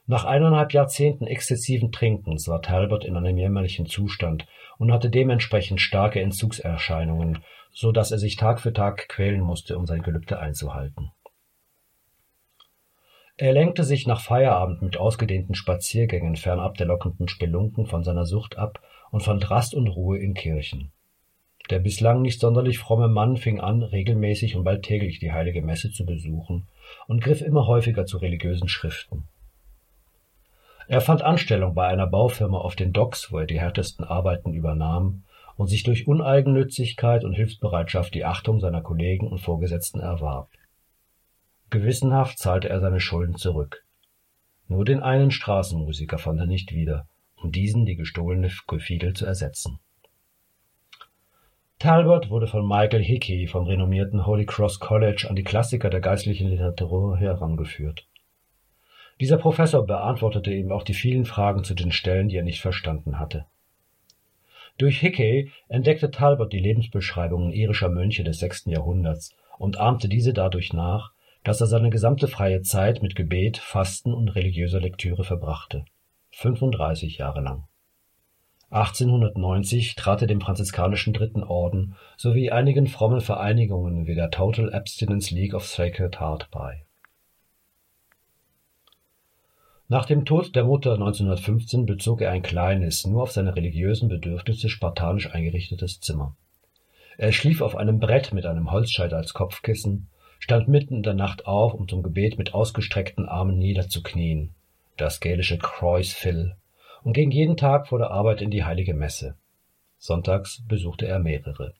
Nach 0.06 0.24
eineinhalb 0.24 0.72
Jahrzehnten 0.72 1.28
exzessiven 1.28 1.92
Trinkens 1.92 2.48
war 2.48 2.60
Talbot 2.60 3.04
in 3.04 3.16
einem 3.16 3.38
jämmerlichen 3.38 3.86
Zustand 3.86 4.48
und 4.78 4.92
hatte 4.92 5.10
dementsprechend 5.10 5.80
starke 5.80 6.20
Entzugserscheinungen 6.20 7.42
so 7.74 7.90
dass 7.90 8.12
er 8.12 8.18
sich 8.18 8.36
Tag 8.36 8.60
für 8.60 8.72
Tag 8.72 9.08
quälen 9.08 9.40
musste, 9.40 9.76
um 9.76 9.86
sein 9.86 10.02
Gelübde 10.02 10.38
einzuhalten. 10.38 11.10
Er 13.36 13.52
lenkte 13.52 13.82
sich 13.82 14.06
nach 14.06 14.20
Feierabend 14.20 14.80
mit 14.80 14.96
ausgedehnten 14.96 15.56
Spaziergängen 15.56 16.36
fernab 16.36 16.76
der 16.76 16.86
lockenden 16.86 17.26
Spelunken 17.26 17.86
von 17.86 18.04
seiner 18.04 18.26
Sucht 18.26 18.56
ab 18.56 18.80
und 19.10 19.24
fand 19.24 19.50
Rast 19.50 19.74
und 19.74 19.88
Ruhe 19.88 20.18
in 20.18 20.34
Kirchen. 20.34 20.92
Der 21.68 21.80
bislang 21.80 22.22
nicht 22.22 22.40
sonderlich 22.40 22.78
fromme 22.78 23.08
Mann 23.08 23.36
fing 23.36 23.58
an, 23.58 23.82
regelmäßig 23.82 24.54
und 24.54 24.62
bald 24.62 24.84
täglich 24.84 25.18
die 25.18 25.32
heilige 25.32 25.62
Messe 25.62 25.90
zu 25.90 26.06
besuchen 26.06 26.68
und 27.08 27.24
griff 27.24 27.42
immer 27.42 27.66
häufiger 27.66 28.06
zu 28.06 28.18
religiösen 28.18 28.68
Schriften. 28.68 29.26
Er 30.86 31.00
fand 31.00 31.22
Anstellung 31.22 31.74
bei 31.74 31.86
einer 31.86 32.06
Baufirma 32.06 32.58
auf 32.58 32.76
den 32.76 32.92
Docks, 32.92 33.32
wo 33.32 33.38
er 33.38 33.46
die 33.46 33.60
härtesten 33.60 34.04
Arbeiten 34.04 34.52
übernahm, 34.52 35.24
und 35.56 35.68
sich 35.68 35.82
durch 35.84 36.06
Uneigennützigkeit 36.06 37.24
und 37.24 37.34
Hilfsbereitschaft 37.34 38.14
die 38.14 38.24
Achtung 38.24 38.60
seiner 38.60 38.82
Kollegen 38.82 39.28
und 39.28 39.38
Vorgesetzten 39.38 40.00
erwarb. 40.00 40.50
Gewissenhaft 41.70 42.38
zahlte 42.38 42.68
er 42.68 42.80
seine 42.80 43.00
Schulden 43.00 43.36
zurück. 43.36 43.84
Nur 44.68 44.84
den 44.84 45.02
einen 45.02 45.30
Straßenmusiker 45.30 46.18
fand 46.18 46.40
er 46.40 46.46
nicht 46.46 46.72
wieder, 46.72 47.06
um 47.36 47.52
diesen 47.52 47.84
die 47.84 47.96
gestohlene 47.96 48.48
Fiedel 48.78 49.12
zu 49.12 49.26
ersetzen. 49.26 49.78
Talbot 51.78 52.30
wurde 52.30 52.46
von 52.46 52.66
Michael 52.66 53.02
Hickey 53.02 53.46
vom 53.46 53.64
renommierten 53.66 54.26
Holy 54.26 54.46
Cross 54.46 54.80
College 54.80 55.26
an 55.28 55.36
die 55.36 55.42
Klassiker 55.42 55.90
der 55.90 56.00
geistlichen 56.00 56.48
Literatur 56.48 57.18
herangeführt. 57.18 58.06
Dieser 59.20 59.38
Professor 59.38 59.86
beantwortete 59.86 60.52
ihm 60.52 60.72
auch 60.72 60.82
die 60.82 60.94
vielen 60.94 61.24
Fragen 61.24 61.62
zu 61.62 61.74
den 61.74 61.92
Stellen, 61.92 62.28
die 62.28 62.36
er 62.36 62.42
nicht 62.42 62.60
verstanden 62.60 63.18
hatte. 63.18 63.46
Durch 64.76 64.98
Hickey 64.98 65.52
entdeckte 65.68 66.10
Talbot 66.10 66.52
die 66.52 66.58
Lebensbeschreibungen 66.58 67.52
irischer 67.52 67.88
Mönche 67.88 68.24
des 68.24 68.40
sechsten 68.40 68.70
Jahrhunderts 68.70 69.36
und 69.58 69.78
ahmte 69.78 70.08
diese 70.08 70.32
dadurch 70.32 70.72
nach, 70.72 71.12
dass 71.44 71.60
er 71.60 71.68
seine 71.68 71.90
gesamte 71.90 72.26
freie 72.26 72.62
Zeit 72.62 73.02
mit 73.02 73.14
Gebet, 73.14 73.58
Fasten 73.58 74.12
und 74.12 74.34
religiöser 74.34 74.80
Lektüre 74.80 75.22
verbrachte. 75.22 75.84
35 76.32 77.18
Jahre 77.18 77.40
lang. 77.40 77.68
1890 78.70 79.94
trat 79.94 80.22
er 80.22 80.26
dem 80.26 80.40
franziskanischen 80.40 81.12
Dritten 81.12 81.44
Orden 81.44 81.94
sowie 82.16 82.50
einigen 82.50 82.88
frommen 82.88 83.20
Vereinigungen 83.20 84.08
wie 84.08 84.16
der 84.16 84.30
Total 84.30 84.74
Abstinence 84.74 85.30
League 85.30 85.54
of 85.54 85.66
Sacred 85.66 86.18
Heart 86.18 86.48
bei 86.50 86.83
Nach 89.86 90.06
dem 90.06 90.24
Tod 90.24 90.56
der 90.56 90.64
Mutter 90.64 90.94
1915 90.94 91.84
bezog 91.84 92.22
er 92.22 92.30
ein 92.30 92.42
kleines, 92.42 93.06
nur 93.06 93.22
auf 93.22 93.32
seine 93.32 93.54
religiösen 93.54 94.08
Bedürfnisse 94.08 94.70
spartanisch 94.70 95.30
eingerichtetes 95.34 96.00
Zimmer. 96.00 96.34
Er 97.18 97.32
schlief 97.32 97.60
auf 97.60 97.76
einem 97.76 98.00
Brett 98.00 98.32
mit 98.32 98.46
einem 98.46 98.70
Holzscheit 98.70 99.12
als 99.12 99.34
Kopfkissen, 99.34 100.08
stand 100.38 100.68
mitten 100.68 100.96
in 100.96 101.02
der 101.02 101.14
Nacht 101.14 101.46
auf, 101.46 101.74
um 101.74 101.86
zum 101.86 102.02
Gebet 102.02 102.38
mit 102.38 102.54
ausgestreckten 102.54 103.28
Armen 103.28 103.58
niederzuknien, 103.58 104.54
das 104.96 105.20
gälische 105.20 105.58
Croesfil, 105.58 106.56
und 107.02 107.12
ging 107.12 107.30
jeden 107.30 107.58
Tag 107.58 107.88
vor 107.88 107.98
der 107.98 108.10
Arbeit 108.10 108.40
in 108.40 108.50
die 108.50 108.64
heilige 108.64 108.94
Messe. 108.94 109.36
Sonntags 109.98 110.62
besuchte 110.66 111.06
er 111.06 111.18
mehrere. 111.18 111.74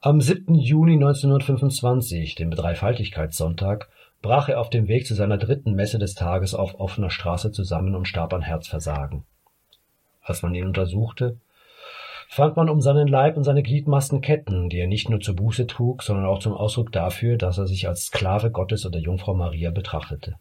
Am 0.00 0.20
7. 0.20 0.54
Juni 0.54 0.94
1925, 0.94 2.34
dem 2.34 2.50
Dreifaltigkeitssonntag, 2.50 3.88
brach 4.22 4.48
er 4.48 4.60
auf 4.60 4.70
dem 4.70 4.88
Weg 4.88 5.06
zu 5.06 5.14
seiner 5.14 5.38
dritten 5.38 5.72
Messe 5.72 5.98
des 5.98 6.14
Tages 6.14 6.54
auf 6.54 6.78
offener 6.78 7.10
Straße 7.10 7.52
zusammen 7.52 7.94
und 7.94 8.06
starb 8.06 8.32
an 8.32 8.42
Herzversagen. 8.42 9.24
Als 10.22 10.42
man 10.42 10.54
ihn 10.54 10.66
untersuchte, 10.66 11.38
fand 12.28 12.56
man 12.56 12.68
um 12.68 12.80
seinen 12.80 13.08
Leib 13.08 13.36
und 13.36 13.44
seine 13.44 13.62
Gliedmaßen 13.62 14.20
Ketten, 14.20 14.68
die 14.68 14.78
er 14.78 14.86
nicht 14.86 15.08
nur 15.08 15.20
zur 15.20 15.34
Buße 15.34 15.66
trug, 15.66 16.02
sondern 16.02 16.26
auch 16.26 16.38
zum 16.38 16.52
Ausdruck 16.52 16.92
dafür, 16.92 17.36
dass 17.36 17.58
er 17.58 17.66
sich 17.66 17.88
als 17.88 18.06
Sklave 18.06 18.50
Gottes 18.50 18.84
und 18.84 18.94
der 18.94 19.02
Jungfrau 19.02 19.34
Maria 19.34 19.70
betrachtete. 19.70 20.36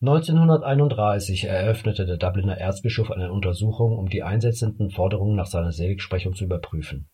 1931 0.00 1.44
eröffnete 1.44 2.06
der 2.06 2.16
Dubliner 2.16 2.58
Erzbischof 2.58 3.12
eine 3.12 3.30
Untersuchung, 3.30 3.96
um 3.96 4.08
die 4.08 4.24
einsetzenden 4.24 4.90
Forderungen 4.90 5.36
nach 5.36 5.46
seiner 5.46 5.70
Seligsprechung 5.70 6.34
zu 6.34 6.42
überprüfen. 6.42 7.06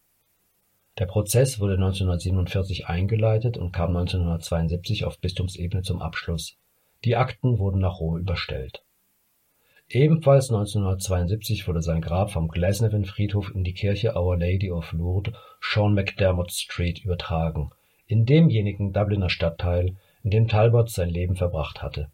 Der 0.99 1.07
Prozess 1.07 1.61
wurde 1.61 1.75
1947 1.75 2.87
eingeleitet 2.87 3.57
und 3.57 3.73
kam 3.73 3.97
1972 3.97 5.05
auf 5.05 5.19
Bistumsebene 5.21 5.83
zum 5.83 6.03
Abschluss. 6.03 6.57
Die 7.05 7.17
Akten 7.17 7.59
wurden 7.59 7.81
nach 7.81 8.01
Rom 8.01 8.19
überstellt. 8.19 8.83
Ebenfalls 9.89 10.51
1972 10.51 11.67
wurde 11.67 11.81
sein 11.81 12.03
Grab 12.03 12.31
vom 12.31 12.49
Glasnevin-Friedhof 12.49 13.53
in 13.55 13.65
die 13.65 13.73
Kirche 13.73 14.17
Our 14.17 14.37
Lady 14.37 14.71
of 14.71 14.93
Lourdes, 14.93 15.35
Sean 15.61 15.95
McDermott 15.95 16.53
Street, 16.53 17.05
übertragen, 17.05 17.71
in 18.07 18.27
demjenigen 18.27 18.93
Dubliner 18.93 19.31
Stadtteil, 19.31 19.97
in 20.23 20.31
dem 20.31 20.49
Talbot 20.49 20.91
sein 20.91 21.09
Leben 21.09 21.37
verbracht 21.37 21.81
hatte 21.83 22.11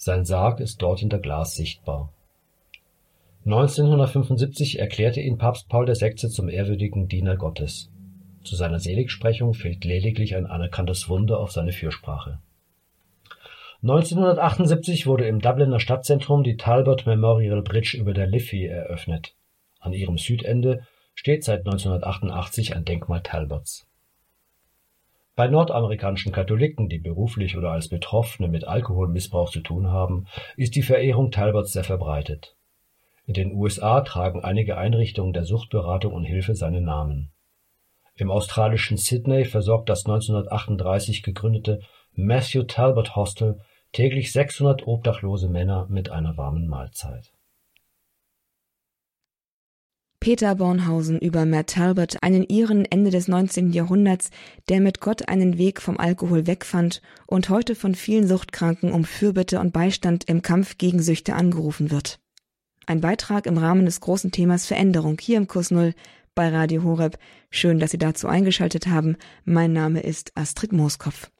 sein 0.00 0.24
Sarg 0.24 0.60
ist 0.60 0.80
dort 0.80 1.00
hinter 1.00 1.18
Glas 1.18 1.56
sichtbar. 1.56 2.12
1975 3.48 4.78
erklärte 4.78 5.22
ihn 5.22 5.38
Papst 5.38 5.70
Paul 5.70 5.88
VI. 5.88 6.14
zum 6.16 6.50
ehrwürdigen 6.50 7.08
Diener 7.08 7.36
Gottes. 7.36 7.90
Zu 8.44 8.56
seiner 8.56 8.78
Seligsprechung 8.78 9.54
fehlt 9.54 9.86
lediglich 9.86 10.36
ein 10.36 10.44
anerkanntes 10.44 11.08
Wunder 11.08 11.40
auf 11.40 11.50
seine 11.50 11.72
Fürsprache. 11.72 12.40
1978 13.82 15.06
wurde 15.06 15.26
im 15.26 15.40
Dubliner 15.40 15.80
Stadtzentrum 15.80 16.42
die 16.42 16.58
Talbot 16.58 17.06
Memorial 17.06 17.62
Bridge 17.62 17.96
über 17.98 18.12
der 18.12 18.26
Liffey 18.26 18.66
eröffnet. 18.66 19.34
An 19.80 19.94
ihrem 19.94 20.18
Südende 20.18 20.86
steht 21.14 21.42
seit 21.42 21.60
1988 21.60 22.76
ein 22.76 22.84
Denkmal 22.84 23.22
Talbots 23.22 23.88
bei 25.38 25.46
nordamerikanischen 25.46 26.32
Katholiken, 26.32 26.88
die 26.88 26.98
beruflich 26.98 27.56
oder 27.56 27.70
als 27.70 27.88
Betroffene 27.88 28.48
mit 28.48 28.66
Alkoholmissbrauch 28.66 29.52
zu 29.52 29.60
tun 29.60 29.86
haben, 29.86 30.26
ist 30.56 30.74
die 30.74 30.82
Verehrung 30.82 31.30
Talbots 31.30 31.74
sehr 31.74 31.84
verbreitet. 31.84 32.57
In 33.28 33.34
den 33.34 33.52
USA 33.52 34.00
tragen 34.00 34.42
einige 34.42 34.78
Einrichtungen 34.78 35.34
der 35.34 35.44
Suchtberatung 35.44 36.14
und 36.14 36.24
Hilfe 36.24 36.54
seinen 36.54 36.84
Namen. 36.84 37.30
Im 38.14 38.30
australischen 38.30 38.96
Sydney 38.96 39.44
versorgt 39.44 39.90
das 39.90 40.06
1938 40.06 41.22
gegründete 41.22 41.80
Matthew 42.14 42.62
Talbot 42.62 43.16
Hostel 43.16 43.60
täglich 43.92 44.32
600 44.32 44.86
obdachlose 44.86 45.50
Männer 45.50 45.86
mit 45.90 46.08
einer 46.08 46.38
warmen 46.38 46.68
Mahlzeit 46.68 47.30
Peter 50.20 50.54
Bornhausen 50.54 51.18
über 51.18 51.44
Matt 51.44 51.74
Talbot, 51.74 52.16
einen 52.22 52.44
Iren 52.44 52.86
Ende 52.86 53.10
des 53.10 53.28
19. 53.28 53.72
Jahrhunderts, 53.72 54.30
der 54.70 54.80
mit 54.80 55.00
Gott 55.02 55.28
einen 55.28 55.58
Weg 55.58 55.82
vom 55.82 55.98
Alkohol 55.98 56.46
wegfand 56.46 57.02
und 57.26 57.50
heute 57.50 57.74
von 57.74 57.94
vielen 57.94 58.26
Suchtkranken 58.26 58.90
um 58.90 59.04
Fürbitte 59.04 59.60
und 59.60 59.74
Beistand 59.74 60.24
im 60.24 60.40
Kampf 60.40 60.78
gegen 60.78 61.02
Süchte 61.02 61.34
angerufen 61.34 61.90
wird. 61.90 62.20
Ein 62.88 63.02
Beitrag 63.02 63.44
im 63.44 63.58
Rahmen 63.58 63.84
des 63.84 64.00
großen 64.00 64.30
Themas 64.30 64.64
Veränderung 64.64 65.18
hier 65.20 65.36
im 65.36 65.46
Kurs 65.46 65.70
Null 65.70 65.92
bei 66.34 66.48
Radio 66.48 66.84
Horeb. 66.84 67.18
Schön, 67.50 67.80
dass 67.80 67.90
Sie 67.90 67.98
dazu 67.98 68.28
eingeschaltet 68.28 68.86
haben. 68.86 69.18
Mein 69.44 69.74
Name 69.74 70.00
ist 70.00 70.32
Astrid 70.36 70.72
Mooskopf. 70.72 71.30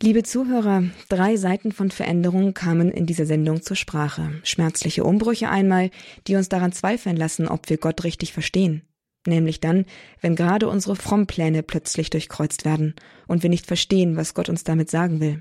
Liebe 0.00 0.22
Zuhörer, 0.22 0.84
drei 1.08 1.34
Seiten 1.34 1.72
von 1.72 1.90
Veränderung 1.90 2.54
kamen 2.54 2.92
in 2.92 3.04
dieser 3.04 3.26
Sendung 3.26 3.60
zur 3.60 3.74
Sprache. 3.74 4.30
Schmerzliche 4.44 5.02
Umbrüche 5.02 5.48
einmal, 5.48 5.90
die 6.28 6.36
uns 6.36 6.48
daran 6.48 6.70
zweifeln 6.70 7.16
lassen, 7.16 7.48
ob 7.48 7.68
wir 7.68 7.78
Gott 7.78 8.04
richtig 8.04 8.32
verstehen. 8.32 8.82
Nämlich 9.26 9.58
dann, 9.58 9.86
wenn 10.20 10.36
gerade 10.36 10.68
unsere 10.68 10.94
Frommpläne 10.94 11.64
plötzlich 11.64 12.10
durchkreuzt 12.10 12.64
werden 12.64 12.94
und 13.26 13.42
wir 13.42 13.50
nicht 13.50 13.66
verstehen, 13.66 14.16
was 14.16 14.34
Gott 14.34 14.48
uns 14.48 14.62
damit 14.62 14.88
sagen 14.88 15.18
will. 15.18 15.40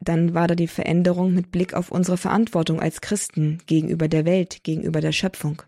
Dann 0.00 0.34
war 0.34 0.46
da 0.46 0.54
die 0.54 0.68
Veränderung 0.68 1.34
mit 1.34 1.50
Blick 1.50 1.74
auf 1.74 1.90
unsere 1.90 2.16
Verantwortung 2.16 2.80
als 2.80 3.00
Christen 3.00 3.58
gegenüber 3.66 4.08
der 4.08 4.24
Welt, 4.24 4.62
gegenüber 4.62 5.00
der 5.00 5.12
Schöpfung. 5.12 5.62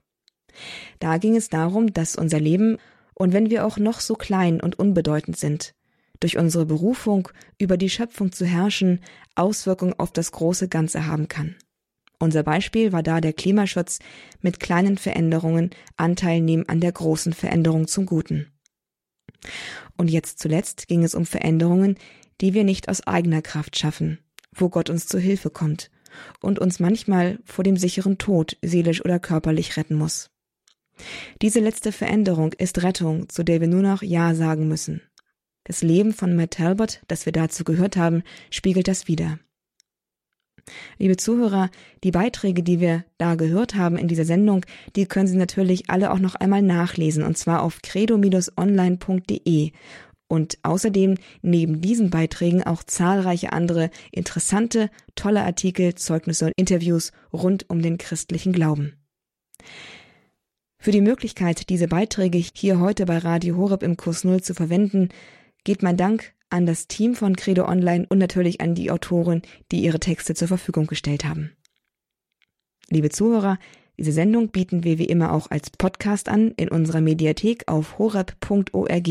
Da 0.99 1.19
ging 1.19 1.37
es 1.37 1.49
darum, 1.49 1.93
dass 1.93 2.17
unser 2.17 2.41
Leben, 2.41 2.79
und 3.15 3.33
wenn 3.33 3.51
wir 3.51 3.67
auch 3.67 3.79
noch 3.79 4.01
so 4.01 4.15
klein 4.15 4.61
und 4.61 4.79
unbedeutend 4.79 5.37
sind, 5.37 5.75
durch 6.21 6.37
unsere 6.37 6.67
Berufung 6.67 7.29
über 7.59 7.77
die 7.77 7.91
Schöpfung 7.91 8.31
zu 8.33 8.45
herrschen, 8.45 9.01
Auswirkungen 9.35 9.95
auf 9.99 10.13
das 10.13 10.33
große 10.33 10.69
Ganze 10.69 11.07
haben 11.07 11.29
kann. 11.29 11.57
Unser 12.19 12.43
Beispiel 12.43 12.93
war 12.93 13.03
da 13.03 13.23
der 13.23 13.33
Klimaschutz 13.33 13.99
mit 14.43 14.61
kleinen 14.61 14.99
Veränderungen 14.99 15.71
Anteil 15.97 16.43
nehmen 16.43 16.69
an 16.69 16.81
der 16.81 16.93
großen 16.93 17.33
Veränderung 17.33 17.89
zum 17.89 18.05
Guten. 18.05 18.53
Und 19.97 20.09
jetzt 20.09 20.39
zuletzt 20.39 20.87
ging 20.87 21.03
es 21.03 21.15
um 21.15 21.25
Veränderungen, 21.25 21.97
die 22.41 22.55
wir 22.55 22.65
nicht 22.65 22.89
aus 22.89 23.07
eigener 23.07 23.43
Kraft 23.43 23.79
schaffen, 23.79 24.19
wo 24.53 24.69
Gott 24.69 24.91
uns 24.91 25.07
zu 25.07 25.19
Hilfe 25.19 25.51
kommt 25.51 25.91
und 26.41 26.59
uns 26.59 26.81
manchmal 26.81 27.39
vor 27.45 27.65
dem 27.65 27.77
sicheren 27.77 28.19
Tod 28.19 28.57
seelisch 28.63 29.05
oder 29.05 29.19
körperlich 29.19 29.77
retten 29.77 29.95
muss. 29.95 30.31
Diese 31.41 31.61
letzte 31.61 31.93
Veränderung 31.93 32.53
ist 32.55 32.83
Rettung, 32.83 33.29
zu 33.29 33.43
der 33.43 33.61
wir 33.61 33.69
nur 33.69 33.83
noch 33.83 34.03
Ja 34.03 34.35
sagen 34.35 34.69
müssen. 34.69 35.03
Das 35.65 35.83
Leben 35.83 36.13
von 36.13 36.35
Matt 36.37 36.53
Talbot, 36.53 37.01
das 37.09 37.27
wir 37.27 37.33
dazu 37.33 37.65
gehört 37.65 37.97
haben, 37.97 38.23
spiegelt 38.51 38.89
das 38.89 39.09
wider. 39.09 39.39
Liebe 40.99 41.17
Zuhörer, 41.17 41.71
die 42.05 42.11
Beiträge, 42.11 42.63
die 42.63 42.81
wir 42.81 43.05
da 43.19 43.35
gehört 43.35 43.75
haben 43.75 43.97
in 43.97 44.09
dieser 44.09 44.25
Sendung, 44.25 44.65
die 44.97 45.07
können 45.07 45.27
Sie 45.27 45.37
natürlich 45.37 45.89
alle 45.91 46.11
auch 46.13 46.19
noch 46.19 46.35
einmal 46.35 46.63
nachlesen, 46.63 47.25
und 47.25 47.39
zwar 47.39 47.63
auf 47.63 47.81
credo-online.de. 47.83 49.73
Und 50.31 50.59
außerdem 50.63 51.17
neben 51.43 51.81
diesen 51.81 52.11
Beiträgen 52.11 52.63
auch 52.63 52.85
zahlreiche 52.85 53.53
andere 53.53 53.91
interessante, 54.13 54.89
tolle 55.17 55.43
Artikel, 55.43 55.97
Zeugnisse 55.97 56.47
und 56.47 56.53
Interviews 56.57 57.11
rund 57.33 57.69
um 57.69 57.83
den 57.83 57.99
christlichen 57.99 58.53
Glauben. 58.53 58.93
Für 60.79 60.93
die 60.93 61.01
Möglichkeit, 61.01 61.69
diese 61.69 61.89
Beiträge 61.89 62.39
hier 62.55 62.79
heute 62.79 63.07
bei 63.07 63.19
Radio 63.19 63.57
Horeb 63.57 63.83
im 63.83 63.97
Kurs 63.97 64.23
Null 64.23 64.41
zu 64.41 64.55
verwenden, 64.55 65.09
geht 65.65 65.83
mein 65.83 65.97
Dank 65.97 66.33
an 66.49 66.65
das 66.65 66.87
Team 66.87 67.17
von 67.17 67.35
Credo 67.35 67.67
Online 67.67 68.07
und 68.09 68.19
natürlich 68.19 68.61
an 68.61 68.77
die 68.77 68.93
Autoren, 68.93 69.43
die 69.73 69.83
ihre 69.83 69.99
Texte 69.99 70.35
zur 70.35 70.47
Verfügung 70.47 70.87
gestellt 70.87 71.25
haben. 71.25 71.57
Liebe 72.89 73.11
Zuhörer, 73.11 73.59
diese 74.01 74.13
Sendung 74.13 74.49
bieten 74.49 74.83
wir 74.83 74.97
wie 74.97 75.05
immer 75.05 75.31
auch 75.31 75.51
als 75.51 75.69
Podcast 75.69 76.31
an 76.31 76.53
in 76.57 76.71
unserer 76.71 77.03
Mediathek 77.03 77.65
auf 77.67 77.99
horab.org 77.99 79.09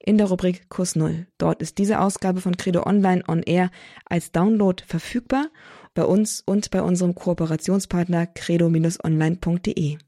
in 0.00 0.18
der 0.18 0.26
Rubrik 0.26 0.68
Kurs 0.68 0.96
Null. 0.96 1.28
Dort 1.38 1.62
ist 1.62 1.78
diese 1.78 2.00
Ausgabe 2.00 2.40
von 2.40 2.56
Credo 2.56 2.82
Online 2.84 3.22
on 3.28 3.44
Air 3.44 3.70
als 4.04 4.32
Download 4.32 4.82
verfügbar 4.84 5.46
bei 5.94 6.02
uns 6.02 6.42
und 6.44 6.72
bei 6.72 6.82
unserem 6.82 7.14
Kooperationspartner 7.14 8.26
credo-online.de. 8.26 9.98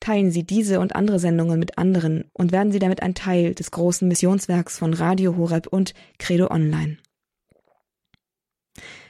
Teilen 0.00 0.30
Sie 0.30 0.44
diese 0.44 0.78
und 0.80 0.94
andere 0.94 1.18
Sendungen 1.18 1.58
mit 1.58 1.78
anderen 1.78 2.24
und 2.34 2.52
werden 2.52 2.72
Sie 2.72 2.78
damit 2.78 3.02
ein 3.02 3.14
Teil 3.14 3.54
des 3.54 3.70
großen 3.70 4.06
Missionswerks 4.06 4.76
von 4.76 4.92
Radio 4.92 5.38
Horeb 5.38 5.66
und 5.66 5.94
Credo 6.18 6.50
Online. 6.50 6.98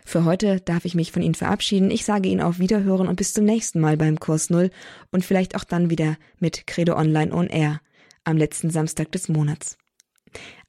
Für 0.07 0.25
heute 0.25 0.61
darf 0.61 0.85
ich 0.85 0.95
mich 0.95 1.13
von 1.13 1.23
Ihnen 1.23 1.35
verabschieden. 1.35 1.91
Ich 1.91 2.05
sage 2.05 2.29
Ihnen 2.29 2.43
auf 2.43 2.59
Wiederhören 2.59 3.09
und 3.09 3.17
bis 3.17 3.33
zum 3.33 3.45
nächsten 3.45 3.81
Mal 3.81 3.97
beim 3.97 4.21
Kurs 4.21 4.51
Null 4.51 4.71
und 5.11 5.25
vielleicht 5.25 5.57
auch 5.57 5.65
dann 5.65 5.91
wieder 5.91 6.17
mit 6.39 6.67
Credo 6.67 6.95
Online 6.97 7.33
on 7.33 7.49
Air 7.49 7.81
am 8.23 8.37
letzten 8.37 8.71
Samstag 8.71 9.11
des 9.13 9.29
Monats. 9.29 9.79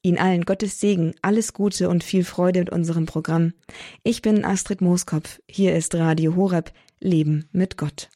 Ihnen 0.01 0.17
allen 0.17 0.45
Gottes 0.45 0.79
Segen, 0.79 1.15
alles 1.21 1.53
Gute 1.53 1.89
und 1.89 2.03
viel 2.03 2.23
Freude 2.23 2.59
mit 2.59 2.69
unserem 2.69 3.05
Programm. 3.05 3.53
Ich 4.03 4.21
bin 4.21 4.45
Astrid 4.45 4.81
Mooskopf. 4.81 5.41
Hier 5.49 5.75
ist 5.75 5.95
Radio 5.95 6.35
Horeb, 6.35 6.71
Leben 6.99 7.49
mit 7.51 7.77
Gott. 7.77 8.09